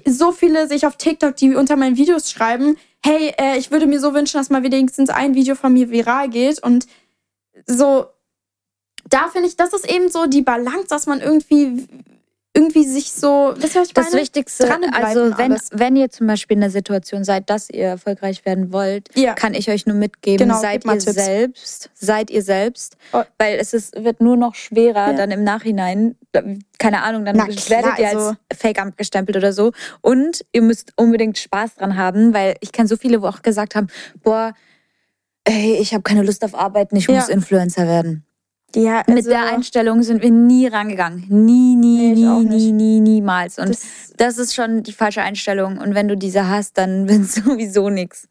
[0.07, 4.01] so viele sich auf TikTok, die unter meinen Videos schreiben, hey, äh, ich würde mir
[4.01, 6.61] so wünschen, dass mal wenigstens ein Video von mir viral geht.
[6.63, 6.87] Und
[7.67, 8.07] so,
[9.09, 11.87] da finde ich, das ist eben so die Balance, dass man irgendwie,
[12.57, 14.13] irgendwie sich so, Das meine?
[14.13, 15.71] Wichtigste, Dranbleiben also wenn, alles.
[15.73, 19.35] wenn ihr zum Beispiel in der Situation seid, dass ihr erfolgreich werden wollt, Ja.
[19.35, 21.15] kann ich euch nur mitgeben, Genau, seid ihr Tipps.
[21.15, 23.23] selbst, seid ihr selbst, Oh.
[23.39, 25.13] weil es ist, wird nur noch schwerer Ja.
[25.15, 26.17] dann im Nachhinein,
[26.79, 30.93] keine Ahnung, dann Na werdet ihr also- als Fake abgestempelt oder so und ihr müsst
[30.97, 33.89] unbedingt Spaß dran haben, weil ich kenne so viele, wo auch gesagt haben,
[34.23, 34.53] boah,
[35.43, 37.17] ey, ich habe keine Lust auf Arbeiten, ich Ja.
[37.17, 38.25] muss Influencer werden.
[38.75, 41.25] Ja, Mit also, der Einstellung sind wir nie rangegangen.
[41.29, 43.59] Nie, nie, Nee, ich nie, nie, nie, niemals.
[43.59, 43.83] Und das,
[44.17, 45.79] das ist schon die falsche Einstellung.
[45.79, 48.29] Und wenn du diese hast, dann wird sowieso nichts.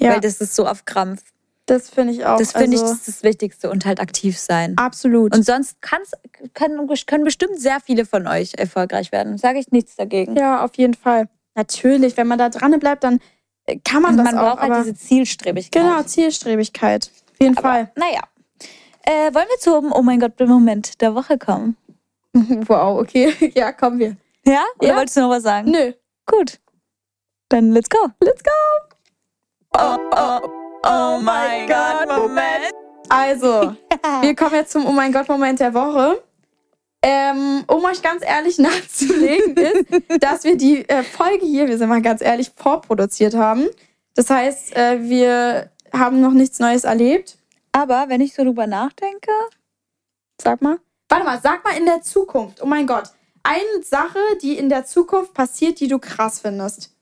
[0.00, 1.22] ja, Weil das ist so auf Krampf.
[1.66, 2.38] das finde ich auch.
[2.38, 4.76] Das finde ich also, das, ist das Wichtigste und halt aktiv sein.
[4.76, 5.34] absolut.
[5.34, 9.38] Und sonst können, können bestimmt sehr viele von euch erfolgreich werden.
[9.38, 10.36] Sage ich nichts dagegen.
[10.36, 11.28] Ja, auf jeden Fall.
[11.54, 13.18] Natürlich, wenn man da dran bleibt, dann
[13.66, 14.56] äh, kann man Und das man auch.
[14.56, 15.82] braucht halt diese Zielstrebigkeit.
[15.82, 17.10] genau, Zielstrebigkeit.
[17.32, 18.20] Auf jeden Aber, naja.
[19.08, 21.76] Äh, wollen wir zum Oh mein Gott, Moment der Woche kommen?
[22.34, 23.32] Wow, okay.
[23.56, 24.16] Ja, kommen wir.
[24.44, 24.62] Ja?
[24.78, 24.96] Oder Ja.
[24.96, 25.70] wolltest du noch was sagen?
[25.70, 25.92] Nö.
[26.26, 26.60] Gut.
[27.48, 27.98] Dann let's go.
[28.20, 28.50] Let's go.
[29.78, 30.40] Oh, oh,
[30.84, 32.70] oh mein Gott, Moment.
[33.08, 33.74] Also,
[34.20, 36.22] wir kommen jetzt zum Oh mein Gott Moment der Woche.
[37.00, 41.88] Ähm, um euch ganz ehrlich nachzulegen, ist, dass wir die äh, Folge hier, wir sind
[41.88, 43.68] mal ganz ehrlich, vorproduziert haben.
[44.16, 47.37] Das heißt, äh, wir haben noch nichts Neues erlebt.
[47.72, 49.30] Aber wenn ich so drüber nachdenke,
[50.40, 50.78] Sag mal.
[51.08, 52.62] Warte mal, sag mal in der Zukunft.
[52.62, 53.04] Oh mein Gott.
[53.42, 56.92] Eine Sache, die in der Zukunft passiert, die du krass findest.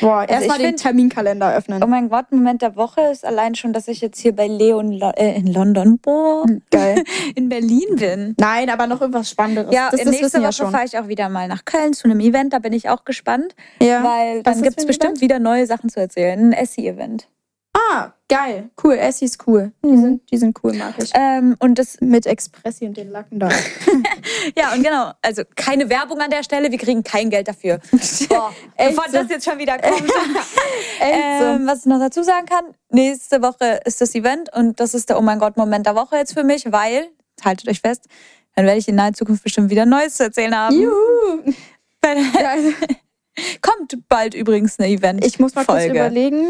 [0.00, 1.82] Boah, Also erstmal den find- Terminkalender öffnen.
[1.82, 4.80] Oh mein Gott, Moment der Woche ist allein schon, dass ich jetzt hier bei Leo
[4.80, 7.02] in, Lo äh, in London, boah, Geil.
[7.34, 8.34] in Berlin bin.
[8.38, 9.74] Nein, aber noch irgendwas Spannenderes.
[9.74, 12.52] Ja, das, das nächste Woche fahre ich auch wieder mal nach Köln zu einem Event,
[12.52, 14.02] da bin ich auch gespannt, Ja.
[14.04, 16.38] weil dann gibt es bestimmt wieder neue Sachen zu erzählen.
[16.40, 17.28] Ein Essie-Event.
[17.76, 18.70] Ah, geil.
[18.82, 18.94] Cool.
[18.94, 19.72] Essie ist cool.
[19.84, 21.10] Die, sind, die sind cool, mag ich.
[21.14, 23.48] Ähm, und das, Mit Expressi und den Lacken da.
[24.56, 27.80] ja, und genau, also keine Werbung an der Stelle, wir kriegen kein Geld dafür.
[28.28, 29.18] Boah, bevor so.
[29.18, 29.98] das jetzt schon wieder kommt.
[30.08, 30.14] So.
[31.00, 35.08] Ähm, was ich noch dazu sagen kann, nächste Woche ist das Event und das ist
[35.10, 37.08] der Oh mein Gott Moment der Woche jetzt für mich, weil,
[37.44, 38.06] haltet euch fest,
[38.54, 40.80] dann werde ich in naher Zukunft bestimmt wieder Neues zu erzählen haben.
[40.80, 40.92] Juhu.
[42.02, 42.68] Weil- Ja, also,
[43.62, 45.24] Kommt bald übrigens eine Event.
[45.24, 45.98] ich muss mal kurz Folge.
[45.98, 46.46] überlegen.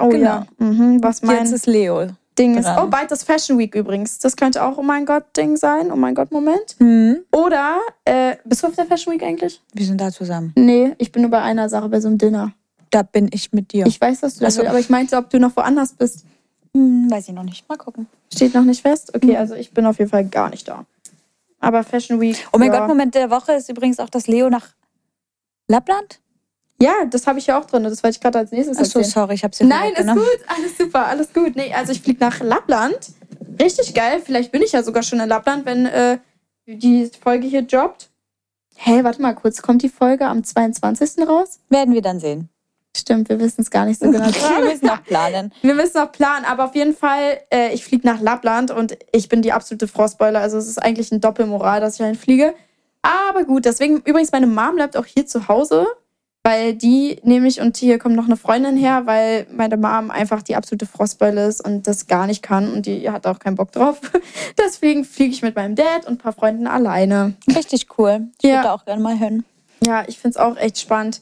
[0.00, 0.18] Oh Genau.
[0.18, 0.46] ja.
[0.58, 2.08] Mhm, was mein Jetzt ist Leo.
[2.38, 2.68] Ding ist.
[2.78, 4.18] Oh, bald das Fashion Week übrigens.
[4.18, 5.90] Das könnte auch Oh mein Gott-Ding sein.
[5.90, 6.76] Oh mein Gott-Moment.
[6.78, 7.20] Hm.
[7.32, 9.62] Oder, äh, bist du auf der Fashion Week eigentlich?
[9.72, 10.52] Wir sind da zusammen.
[10.56, 12.52] Nee, ich bin nur bei einer Sache, bei so einem Dinner.
[12.90, 13.86] Da bin ich mit dir.
[13.86, 14.58] Ich weiß, dass du das Ach so.
[14.60, 16.26] willst, aber ich meinte, ob du noch woanders bist.
[16.74, 17.66] Hm, weiß ich noch nicht.
[17.70, 18.06] Mal gucken.
[18.30, 19.14] Steht noch nicht fest?
[19.14, 19.36] Okay, Mhm.
[19.36, 20.84] also ich bin auf jeden Fall gar nicht da.
[21.58, 22.46] Aber Fashion Week.
[22.52, 22.80] Oh mein ja.
[22.80, 24.68] Gott, Moment der Woche ist übrigens auch das Leo nach
[25.68, 26.20] Lappland.
[26.80, 27.84] Ja, das habe ich ja auch drin.
[27.84, 29.12] Das wollte ich gerade als nächstes Achso, erzählen.
[29.12, 31.56] sorry, ich hab's dir Nein, ist gut, alles super, alles gut.
[31.56, 32.98] Nee, also ich fliege nach Lappland.
[33.60, 34.20] Richtig geil.
[34.24, 36.18] Vielleicht bin ich ja sogar schon in Lappland, wenn äh,
[36.66, 38.10] die Folge hier droppt.
[38.74, 39.62] Hey, warte mal kurz.
[39.62, 41.26] Kommt die Folge am 22.
[41.26, 41.60] raus?
[41.70, 42.50] Werden wir dann sehen.
[42.94, 44.24] Stimmt, wir wissen es gar nicht so genau.
[44.26, 45.52] wir müssen noch planen.
[45.60, 49.28] Wir müssen noch planen, aber auf jeden Fall, äh, ich fliege nach Lappland und ich
[49.28, 50.38] bin die absolute Frostbeule.
[50.38, 52.54] Also es ist eigentlich ein Doppelmoral, dass ich dahin fliege.
[53.02, 55.86] Aber gut, deswegen, übrigens, meine Mom bleibt auch hier zu Hause,
[56.46, 60.54] weil die nämlich, und hier kommt noch eine Freundin her, weil meine Mom einfach die
[60.54, 64.00] absolute Frostbeule ist und das gar nicht kann und die hat auch keinen Bock drauf.
[64.58, 67.34] Deswegen fliege ich mit meinem Dad und ein paar Freunden alleine.
[67.52, 68.28] Richtig cool.
[68.40, 68.58] Ich Ja.
[68.58, 69.44] würde auch gerne mal hin.
[69.84, 71.20] Ja, ich finde es auch echt spannend.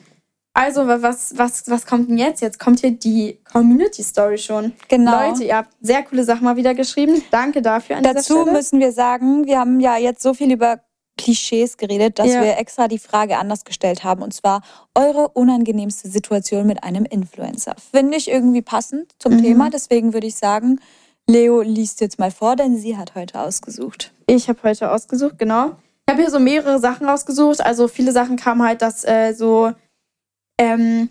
[0.52, 2.42] Also, wa- was, was, was kommt denn jetzt?
[2.42, 4.72] Jetzt kommt hier die Community Story schon.
[4.88, 5.26] Genau.
[5.28, 7.22] Leute, ihr habt sehr coole Sachen mal wieder geschrieben.
[7.30, 10.80] Danke dafür an Dazu müssen wir sagen, wir haben ja jetzt so viel über
[11.16, 12.42] Klischees geredet, dass Ja.
[12.42, 14.22] wir extra die Frage anders gestellt haben.
[14.22, 14.62] Und zwar
[14.94, 17.74] eure unangenehmste Situation mit einem Influencer.
[17.92, 19.42] Finde ich irgendwie passend zum Mhm.
[19.42, 19.70] Thema.
[19.70, 20.80] Deswegen würde ich sagen,
[21.28, 24.12] Leo liest jetzt mal vor, denn sie hat heute ausgesucht.
[24.26, 25.72] Ich habe heute ausgesucht, genau.
[26.06, 27.60] Ich habe hier so mehrere Sachen rausgesucht.
[27.62, 29.72] Also viele Sachen kamen halt, dass äh, so
[30.58, 31.08] ähm,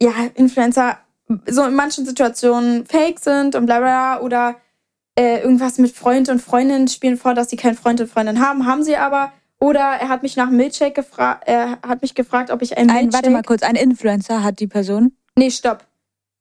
[0.00, 0.98] ja, Influencer
[1.46, 4.24] so in manchen Situationen fake sind und bla bla bla.
[4.24, 4.56] oder
[5.18, 8.66] äh, irgendwas mit Freund und Freundin spielen vor, dass sie keinen Freund und Freundin haben,
[8.66, 9.32] haben sie aber.
[9.60, 12.90] Oder er hat mich nach einem Milkshake gefragt, er hat mich gefragt, ob ich einen
[12.90, 13.14] Ein, Milkshake...
[13.14, 15.16] warte mal kurz, ein Influencer hat die Person.
[15.36, 15.86] Nee, stopp.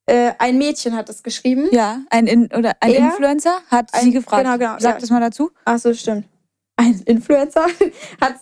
[0.06, 1.70] Äh, ein Mädchen hat es geschrieben.
[1.72, 3.06] Ja, ein In oder ein Er?
[3.06, 4.44] Influencer hat Ein- sie gefragt.
[4.44, 5.00] genau, genau, Sag ja.
[5.00, 5.52] das mal dazu.
[5.64, 6.28] Ach so, stimmt.
[6.76, 7.66] Ein Influencer
[8.22, 8.36] hat,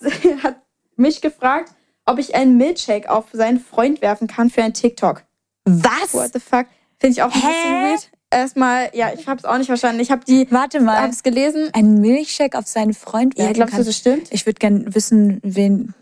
[0.43, 0.55] hat
[0.95, 1.71] mich gefragt,
[2.05, 5.23] ob ich einen Milkshake auf seinen Freund werfen kann für einen TikTok.
[5.65, 6.13] Was?
[6.13, 6.65] What the fuck?
[6.99, 7.47] Finde ich auch ein Hä?
[7.47, 8.11] bisschen weird.
[8.31, 9.99] Erstmal, ja, ich habe es auch nicht verstanden.
[9.99, 11.09] Ich habe die, Warte habe mal.
[11.09, 11.69] es gelesen.
[11.73, 13.85] Ein Milchshake auf seinen Freund Ja, glaubst du, kann.
[13.85, 14.27] das stimmt?
[14.31, 15.93] Ich würde gerne wissen, wen,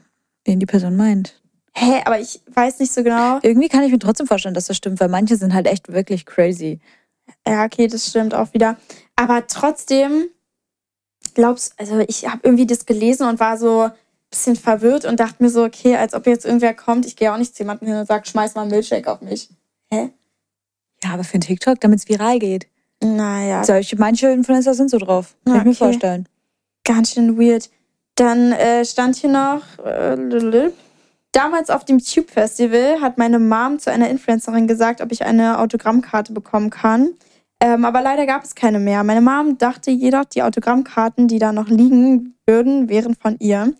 [0.46, 1.42] wen die Person meint.
[1.74, 3.40] Hä, aber ich weiß nicht so genau.
[3.42, 6.26] Irgendwie kann ich mir trotzdem vorstellen, dass das stimmt, weil manche sind halt echt wirklich
[6.26, 6.80] crazy.
[7.48, 8.78] Ja, okay, das stimmt auch wieder.
[9.16, 10.26] Aber trotzdem,
[11.34, 13.92] glaubst also ich habe irgendwie das gelesen und war so ein
[14.30, 17.38] bisschen verwirrt und dachte mir so, okay, als ob jetzt irgendwer kommt, ich gehe auch
[17.38, 19.50] nicht zu jemandem hin und sage, schmeiß mal einen Milkshake auf mich.
[19.92, 20.12] Hä?
[21.04, 22.68] Ja, aber für einen TikTok, damit es viral geht.
[23.02, 25.36] Naja, Solche, manche Influencer sind so drauf.
[25.46, 25.78] Kann ich mir Okay.
[25.78, 26.28] vorstellen.
[26.84, 27.70] ganz schön weird.
[28.16, 30.72] Dann äh, stand hier noch, äh,
[31.32, 35.60] damals auf dem Tube Festival hat meine Mom zu einer Influencerin gesagt, ob ich eine
[35.60, 37.12] Autogrammkarte bekommen kann.
[37.62, 39.04] Ähm, aber leider gab es keine mehr.
[39.04, 43.74] Meine Mom dachte jedoch, die Autogrammkarten, die da noch liegen würden, wären von ihr.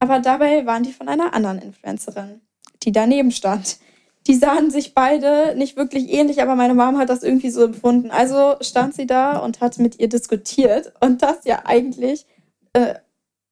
[0.00, 2.40] Aber dabei waren die von einer anderen Influencerin,
[2.82, 3.78] die daneben stand.
[4.26, 8.10] Die sahen sich beide nicht wirklich ähnlich, aber meine Mom hat das irgendwie so empfunden.
[8.10, 12.26] Also stand sie da und hat mit ihr diskutiert und das ja eigentlich
[12.72, 12.94] äh,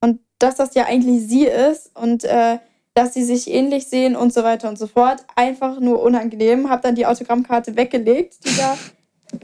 [0.01, 2.59] und dass das ja eigentlich sie ist und äh,
[2.95, 5.25] dass sie sich ähnlich sehen und so weiter und so fort.
[5.37, 6.69] Einfach nur unangenehm.
[6.69, 8.77] Hab dann die Autogrammkarte weggelegt, die da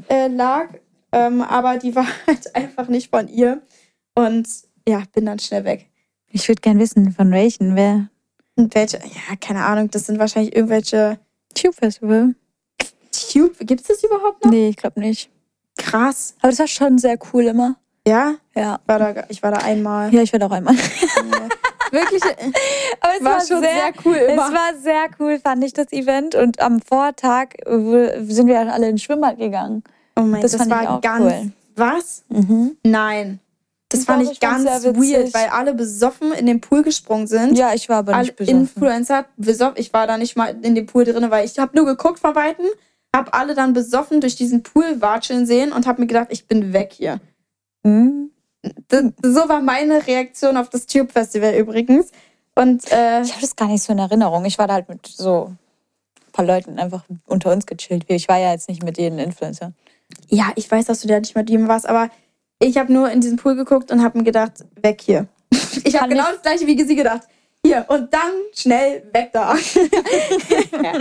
[0.08, 0.68] äh, lag,
[1.12, 3.62] ähm, aber die war halt einfach nicht von ihr
[4.14, 4.48] und
[4.86, 5.90] ja, bin dann schnell weg.
[6.30, 8.08] Ich würde gern wissen, von welchen, wer.
[8.58, 11.18] Und welche, ja, keine Ahnung, das sind wahrscheinlich irgendwelche
[11.54, 12.34] Tube Festival?
[13.32, 13.54] Tube.
[13.60, 14.50] Gibt es das überhaupt noch?
[14.50, 15.30] Nee, ich glaube nicht.
[15.76, 16.34] Krass.
[16.40, 17.76] Aber das war schon sehr cool immer.
[18.06, 18.80] Ja, Ja.
[18.86, 20.12] war da, ich war da einmal.
[20.12, 20.74] Ja, ich werde auch einmal.
[21.90, 22.22] Wirklich,
[23.00, 24.46] Aber es war schon sehr, cool immer.
[24.48, 26.34] Es war sehr cool, fand ich das Event.
[26.34, 29.82] Und am Vortag äh, sind wir alle ins Schwimmbad gegangen.
[30.16, 31.24] oh mein, das das, fand ich war auch ganz.
[31.24, 31.52] cool.
[31.76, 32.24] Was?
[32.28, 32.76] Mhm.
[32.82, 33.40] Nein.
[33.90, 37.56] Das fand ich ich ganz weird, weil alle besoffen in den Pool gesprungen sind.
[37.56, 38.60] Ja, ich war aber alle nicht besoffen.
[38.60, 39.76] Influencer besoffen.
[39.78, 42.34] Ich war da nicht mal in dem Pool drin, weil ich habe nur geguckt von
[42.34, 42.66] Weitem,
[43.16, 46.74] habe alle dann besoffen durch diesen Pool watscheln sehen und habe mir gedacht, ich bin
[46.74, 47.18] weg hier.
[47.82, 48.30] Hm?
[48.88, 52.10] Das, so war meine Reaktion auf das Tube Festival übrigens.
[52.54, 54.44] Und äh, Ich habe das gar nicht so in Erinnerung.
[54.44, 55.52] Ich war da halt mit so
[56.26, 58.04] ein paar Leuten einfach unter uns gechillt.
[58.08, 59.72] Ich war ja jetzt nicht mit jedem Influencer.
[60.28, 62.10] ja, ich weiß, dass du da nicht mit ihm warst, aber
[62.58, 65.26] ich habe nur in diesen Pool geguckt und habe mir gedacht, weg hier.
[65.84, 67.22] Ich habe genau das gleiche wie sie gedacht.
[67.64, 69.54] Hier und dann schnell weg da.
[69.54, 70.92] ja.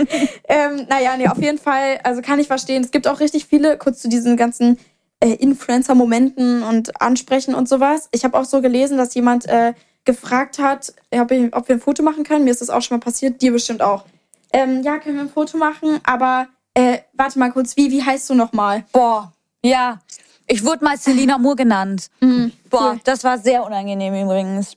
[0.48, 2.82] ähm, naja, nee, auf jeden Fall, also kann ich verstehen.
[2.82, 4.78] Es gibt auch richtig viele, kurz zu diesen ganzen
[5.20, 8.08] äh, Influencer-Momenten und Ansprechen und sowas.
[8.12, 11.80] Ich habe auch so gelesen, dass jemand äh, gefragt hat, ob, ich, ob wir ein
[11.80, 12.44] Foto machen können.
[12.44, 14.04] Mir ist das auch schon mal passiert, dir bestimmt auch.
[14.52, 18.30] Ähm, ja, können wir ein Foto machen, aber äh, warte mal kurz, wie, wie heißt
[18.30, 18.84] du nochmal?
[18.92, 19.32] Boah,
[19.62, 20.00] ja.
[20.48, 22.08] Ich wurde mal Selina Moore genannt.
[22.20, 22.52] Mhm.
[22.70, 23.00] Boah, Cool.
[23.04, 24.72] das war sehr unangenehm übrigens.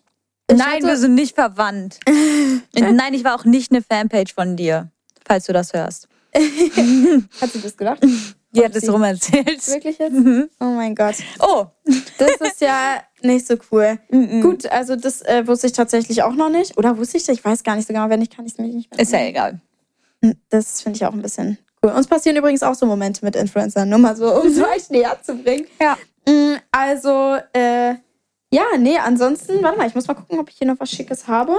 [0.50, 2.00] Ich Nein, wir sind nicht verwandt.
[2.76, 4.92] Nein, ich war auch nicht eine Fanpage von dir,
[5.26, 6.08] falls du das hörst.
[6.36, 8.00] Hat sie das gedacht?
[8.54, 9.66] Die hat es sie- rum erzählt.
[9.70, 10.12] Wirklich jetzt?
[10.12, 10.50] Mhm.
[10.60, 11.16] Oh mein Gott.
[11.40, 11.68] Oh.
[12.18, 13.98] Das ist ja nicht so cool.
[14.12, 14.42] Mhm.
[14.42, 16.78] Gut, also das äh, wusste ich tatsächlich auch noch nicht.
[16.78, 17.38] Oder wusste ich das?
[17.38, 18.10] Ich weiß gar nicht so genau.
[18.10, 19.62] Wenn nicht, kann ich es mir nicht mehr Ist ja egal.
[20.50, 21.92] Das finde ich auch ein bisschen cool.
[21.92, 25.18] Uns passieren übrigens auch so Momente mit Influencern, nur mal so, um es euch näher
[25.22, 25.66] zu bringen.
[25.82, 25.98] Ja.
[26.28, 27.96] Mm, Also, äh,
[28.54, 31.28] ja, nee, ansonsten, warte mal, ich muss mal gucken, ob ich hier noch was Schickes
[31.28, 31.56] habe.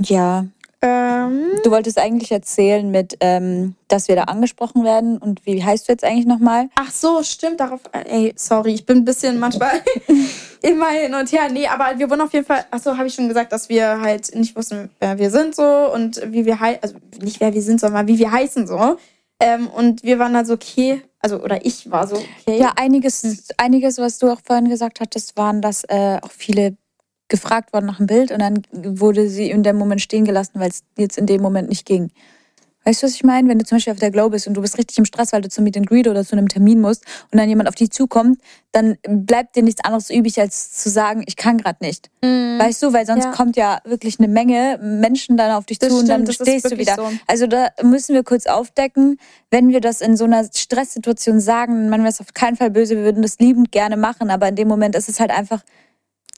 [0.00, 0.46] Ja.
[0.80, 5.18] Ähm, Du wolltest eigentlich erzählen mit, ähm, dass wir da angesprochen werden.
[5.18, 6.68] Und wie heißt du jetzt eigentlich nochmal?
[6.76, 9.72] ach so, stimmt, darauf, ey, sorry, ich bin ein bisschen manchmal
[10.62, 11.48] immer hin und her.
[11.50, 14.00] Nee, aber wir wurden auf jeden Fall, ach so, habe ich schon gesagt, dass wir
[14.00, 17.62] halt nicht wussten, wer wir sind so und wie wir heißen, also nicht wer wir
[17.62, 18.98] sind, sondern wie wir heißen so.
[19.40, 22.58] Ähm, und wir waren dann so, okay, also, oder ich war so, okay.
[22.58, 26.76] Ja, einiges, einiges, was du auch vorhin gesagt hattest, waren, dass äh, auch viele
[27.28, 30.70] gefragt wurden nach einem Bild und dann wurde sie in dem Moment stehen gelassen, weil
[30.70, 32.10] es jetzt in dem Moment nicht ging.
[32.88, 33.46] Weißt du, was ich meine?
[33.50, 35.42] Wenn du zum Beispiel auf der Glow bist und du bist richtig im Stress, weil
[35.42, 37.90] du zum Meet and Greet oder zu einem Termin musst und dann jemand auf dich
[37.90, 38.40] zukommt,
[38.72, 42.08] dann bleibt dir nichts anderes übrig, als zu sagen, ich kann gerade nicht.
[42.24, 42.58] Mhm.
[42.58, 43.32] Weißt du, weil sonst Ja.
[43.32, 46.48] kommt ja wirklich eine Menge Menschen dann auf dich Das zu und dann stimmt, das
[46.48, 46.94] ist stehst du wieder.
[46.96, 47.10] so.
[47.26, 49.18] Also da müssen wir kurz aufdecken,
[49.50, 52.96] wenn wir das in so einer Stresssituation sagen, man wäre es auf keinen Fall böse,
[52.96, 55.62] wir würden das liebend gerne machen, aber in dem Moment ist es halt einfach,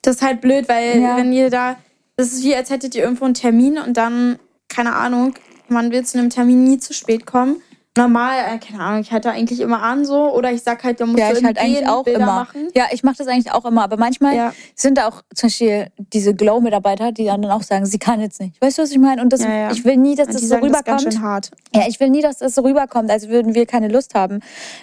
[0.02, 1.16] Das ist halt blöd, weil Ja.
[1.16, 1.76] wenn ihr da,
[2.16, 5.34] das ist wie, als hättet ihr irgendwo einen Termin und dann, keine Ahnung,
[5.70, 7.62] man will zu einem Termin nie zu spät kommen.
[7.98, 11.06] Normal, äh, keine Ahnung, ich halte eigentlich immer an so oder ich sag halt, da
[11.06, 12.34] musst ja, du ich halt eigentlich auch Bilder immer.
[12.34, 12.68] machen.
[12.72, 14.52] Ja, ich mache das eigentlich auch immer, aber manchmal Ja.
[14.76, 18.62] sind da auch zum Beispiel diese Glow-Mitarbeiter, die dann auch sagen, sie kann jetzt nicht.
[18.62, 19.20] Weißt du, was ich meine?
[19.20, 19.70] Und das, Ja, ja.
[19.72, 21.14] ich will nie, dass das so sagen das ganz rüberkommt.
[21.14, 21.50] schön hart.
[21.74, 24.38] Ja, ich will nie, dass das so rüberkommt, als würden wir keine Lust haben.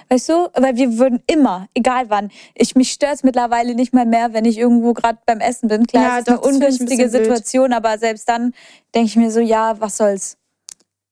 [0.10, 0.50] Weißt du?
[0.56, 4.58] Weil wir würden immer, egal wann, ich mich stört's mittlerweile nicht mal mehr, wenn ich
[4.58, 5.88] irgendwo gerade beim Essen bin.
[5.88, 7.08] Klar, Ja, ist doch, eine ungünstige.
[7.10, 8.54] Situation, aber selbst dann
[8.94, 10.36] denke ich mir so, ja, was soll's.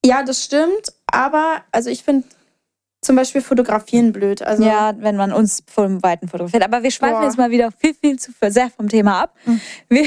[0.05, 2.25] Ja, das stimmt, aber also ich finde
[3.05, 4.41] zum Beispiel fotografieren blöd.
[4.41, 6.63] Also Ja, wenn man uns vom Weiten fotografiert.
[6.63, 7.23] Aber wir schweifen Boah.
[7.25, 9.35] jetzt mal wieder viel, viel zu sehr vom Thema ab.
[9.89, 10.05] Wir,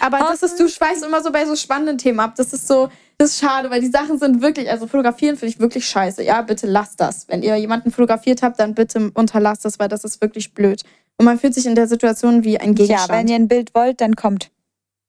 [0.00, 2.34] Aber das ist, du schweißt immer so bei so spannenden Themen ab.
[2.36, 5.60] Das ist so, das ist schade, weil die Sachen sind wirklich, also fotografieren finde ich
[5.60, 6.22] wirklich scheiße.
[6.22, 7.26] Ja, bitte lasst das.
[7.28, 10.82] Wenn ihr jemanden fotografiert habt, dann bitte unterlasst das, weil das ist wirklich blöd.
[11.16, 13.08] Und man fühlt sich in der Situation wie ein ja, Gegenstand.
[13.10, 14.50] wenn ihr ein Bild wollt, dann kommt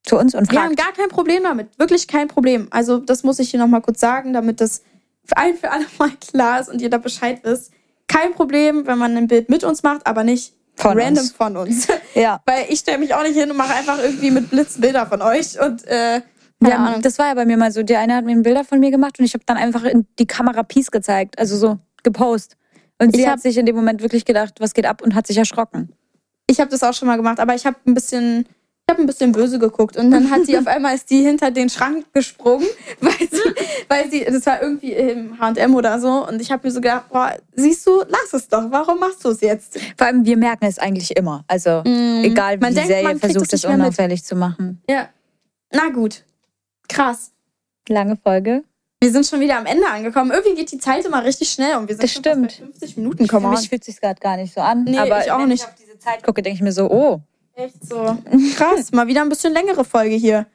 [0.06, 0.78] zu uns und Wir haben fragt.
[0.78, 1.68] gar kein Problem damit.
[1.80, 2.68] Wirklich kein Problem.
[2.72, 4.82] Also, das muss ich hier nochmal kurz sagen, damit das
[5.26, 7.72] für ein für alle Mal klar ist und ihr da Bescheid wisst.
[8.08, 11.32] Kein Problem, wenn man ein Bild mit uns macht, aber nicht Von random uns.
[11.32, 11.88] von uns.
[12.14, 12.40] ja.
[12.46, 15.22] Weil ich stelle mich auch nicht hin und mache einfach irgendwie mit Blitz Bilder von
[15.24, 16.22] euch und äh,
[16.62, 17.02] Ja, Ahnung.
[17.02, 17.82] das war ja bei mir mal so.
[17.82, 20.28] Der eine hat mir Bilder von mir gemacht und ich habe dann einfach in die
[20.28, 22.58] Kamera Peace gezeigt, also so gepostet.
[23.02, 25.16] Und sie Ich hat hab- sich in dem Moment wirklich gedacht, was geht ab und
[25.16, 25.92] hat sich erschrocken.
[26.48, 28.46] Ich habe das auch schon mal gemacht, aber ich habe ein bisschen,
[28.88, 31.50] ich habe ein bisschen böse geguckt und dann hat sie auf einmal ist die hinter
[31.50, 32.68] den Schrank gesprungen,
[33.02, 33.56] weil sie,
[33.88, 37.10] weil sie, das war irgendwie im H&M oder so und ich habe mir so gedacht,
[37.10, 39.80] boah, siehst du, lass es doch, warum machst du es jetzt?
[39.98, 41.44] Vor allem, wir merken es eigentlich immer.
[41.48, 42.62] Also egal, wie.
[42.62, 43.86] Man die denkt, Serie versucht, es mehr mit.
[43.88, 44.82] unauffällig zu machen.
[44.88, 45.10] Ja,
[45.72, 46.24] na gut,
[46.88, 47.32] krass.
[47.90, 48.64] Lange Folge.
[49.02, 50.32] Wir sind schon wieder am Ende angekommen.
[50.32, 52.60] Irgendwie geht die Zeit immer richtig schnell und wir sind Das schon stimmt.
[52.60, 53.28] bei 50 Minuten.
[53.28, 54.84] Für mich fühlt es gerade gar nicht so an.
[54.84, 55.64] Nee, aber ich auch wenn nicht.
[55.64, 57.22] ich auf diese Zeit gucke, denke ich mir so, oh,
[57.56, 58.18] Echt so.
[58.56, 60.46] Krass, mal wieder ein bisschen längere Folge hier.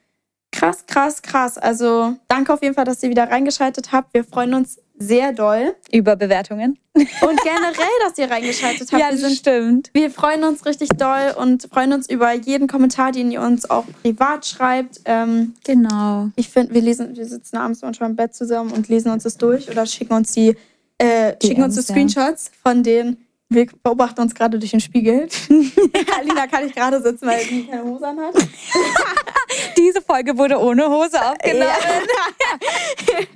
[0.53, 1.59] Krass, krass, krass.
[1.59, 4.12] Also danke auf jeden Fall, dass ihr wieder reingeschaltet habt.
[4.12, 5.74] Wir freuen uns sehr doll.
[5.92, 6.78] über Bewertungen.
[6.92, 7.07] Und
[7.42, 9.03] generell, dass ihr reingeschaltet habt.
[9.03, 9.90] wir, sind, stimmt.
[9.94, 13.86] wir freuen uns richtig doll und freuen uns über jeden Kommentar, den ihr uns auch
[14.03, 15.01] privat schreibt.
[15.07, 16.28] Ähm, Genau.
[16.36, 19.38] ich finde, wir lesen, wir sitzen abends manchmal im Bett zusammen und lesen uns das
[19.38, 20.55] durch oder schicken uns die,
[20.98, 21.84] äh, schicken uns die ja.
[21.86, 23.16] Screenshots von den
[23.53, 25.28] Wir beobachten uns gerade durch den Spiegel.
[26.18, 28.34] Alina kann nicht gerade sitzen, weil sie keine Hose an hat.
[29.76, 31.66] Diese Folge wurde ohne Hose aufgenommen.
[31.66, 33.26] Ja.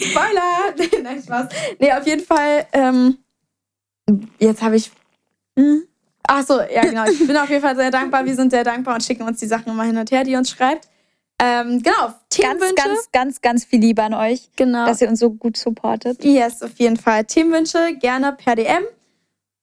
[0.06, 1.02] Spoiler!
[1.02, 1.48] Nein, Spaß.
[1.78, 2.66] Nee, auf jeden Fall.
[2.72, 3.18] Ähm,
[4.38, 4.90] jetzt habe ich.
[5.58, 5.82] Hm?
[6.26, 7.04] Ach so, ja, genau.
[7.04, 8.24] Ich bin auf jeden Fall sehr dankbar.
[8.24, 10.48] Wir sind sehr dankbar und schicken uns die Sachen immer hin und her, die uns
[10.48, 10.88] schreibt.
[11.38, 12.74] Ähm, genau, Ganz, Themenwünsche.
[12.74, 14.86] ganz, ganz, ganz viel Liebe an euch, genau.
[14.86, 16.24] dass ihr uns so gut supportet.
[16.24, 17.24] Yes, auf jeden Fall.
[17.24, 18.84] Themenwünsche gerne per DM.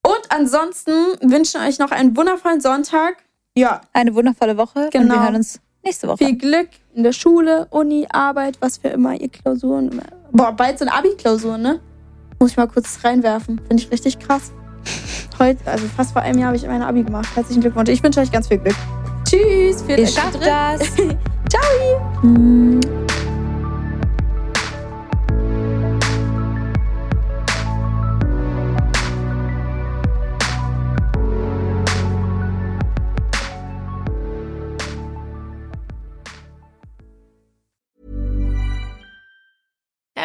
[0.09, 0.91] Und ansonsten
[1.21, 3.17] wünschen euch noch einen wundervollen Sonntag.
[3.55, 5.15] Ja, Eine wundervolle Woche und Genau.
[5.15, 6.17] wir hören uns nächste Woche.
[6.17, 10.01] viel Glück in der Schule, Uni, Arbeit, was für immer ihr Klausuren.
[10.31, 11.79] Boah, bald sind Abi-Klausuren, ne?
[12.39, 13.59] Muss ich mal kurz reinwerfen.
[13.67, 14.51] Finde ich richtig krass.
[15.39, 17.27] Heute, also fast vor einem Jahr habe ich meine Abi gemacht.
[17.35, 17.89] Herzlichen Glückwunsch.
[17.89, 18.75] Ich wünsche euch ganz viel Glück.
[19.29, 19.81] Tschüss.
[19.83, 20.79] Viel Ihr schafft das.
[21.49, 23.18] Ciao.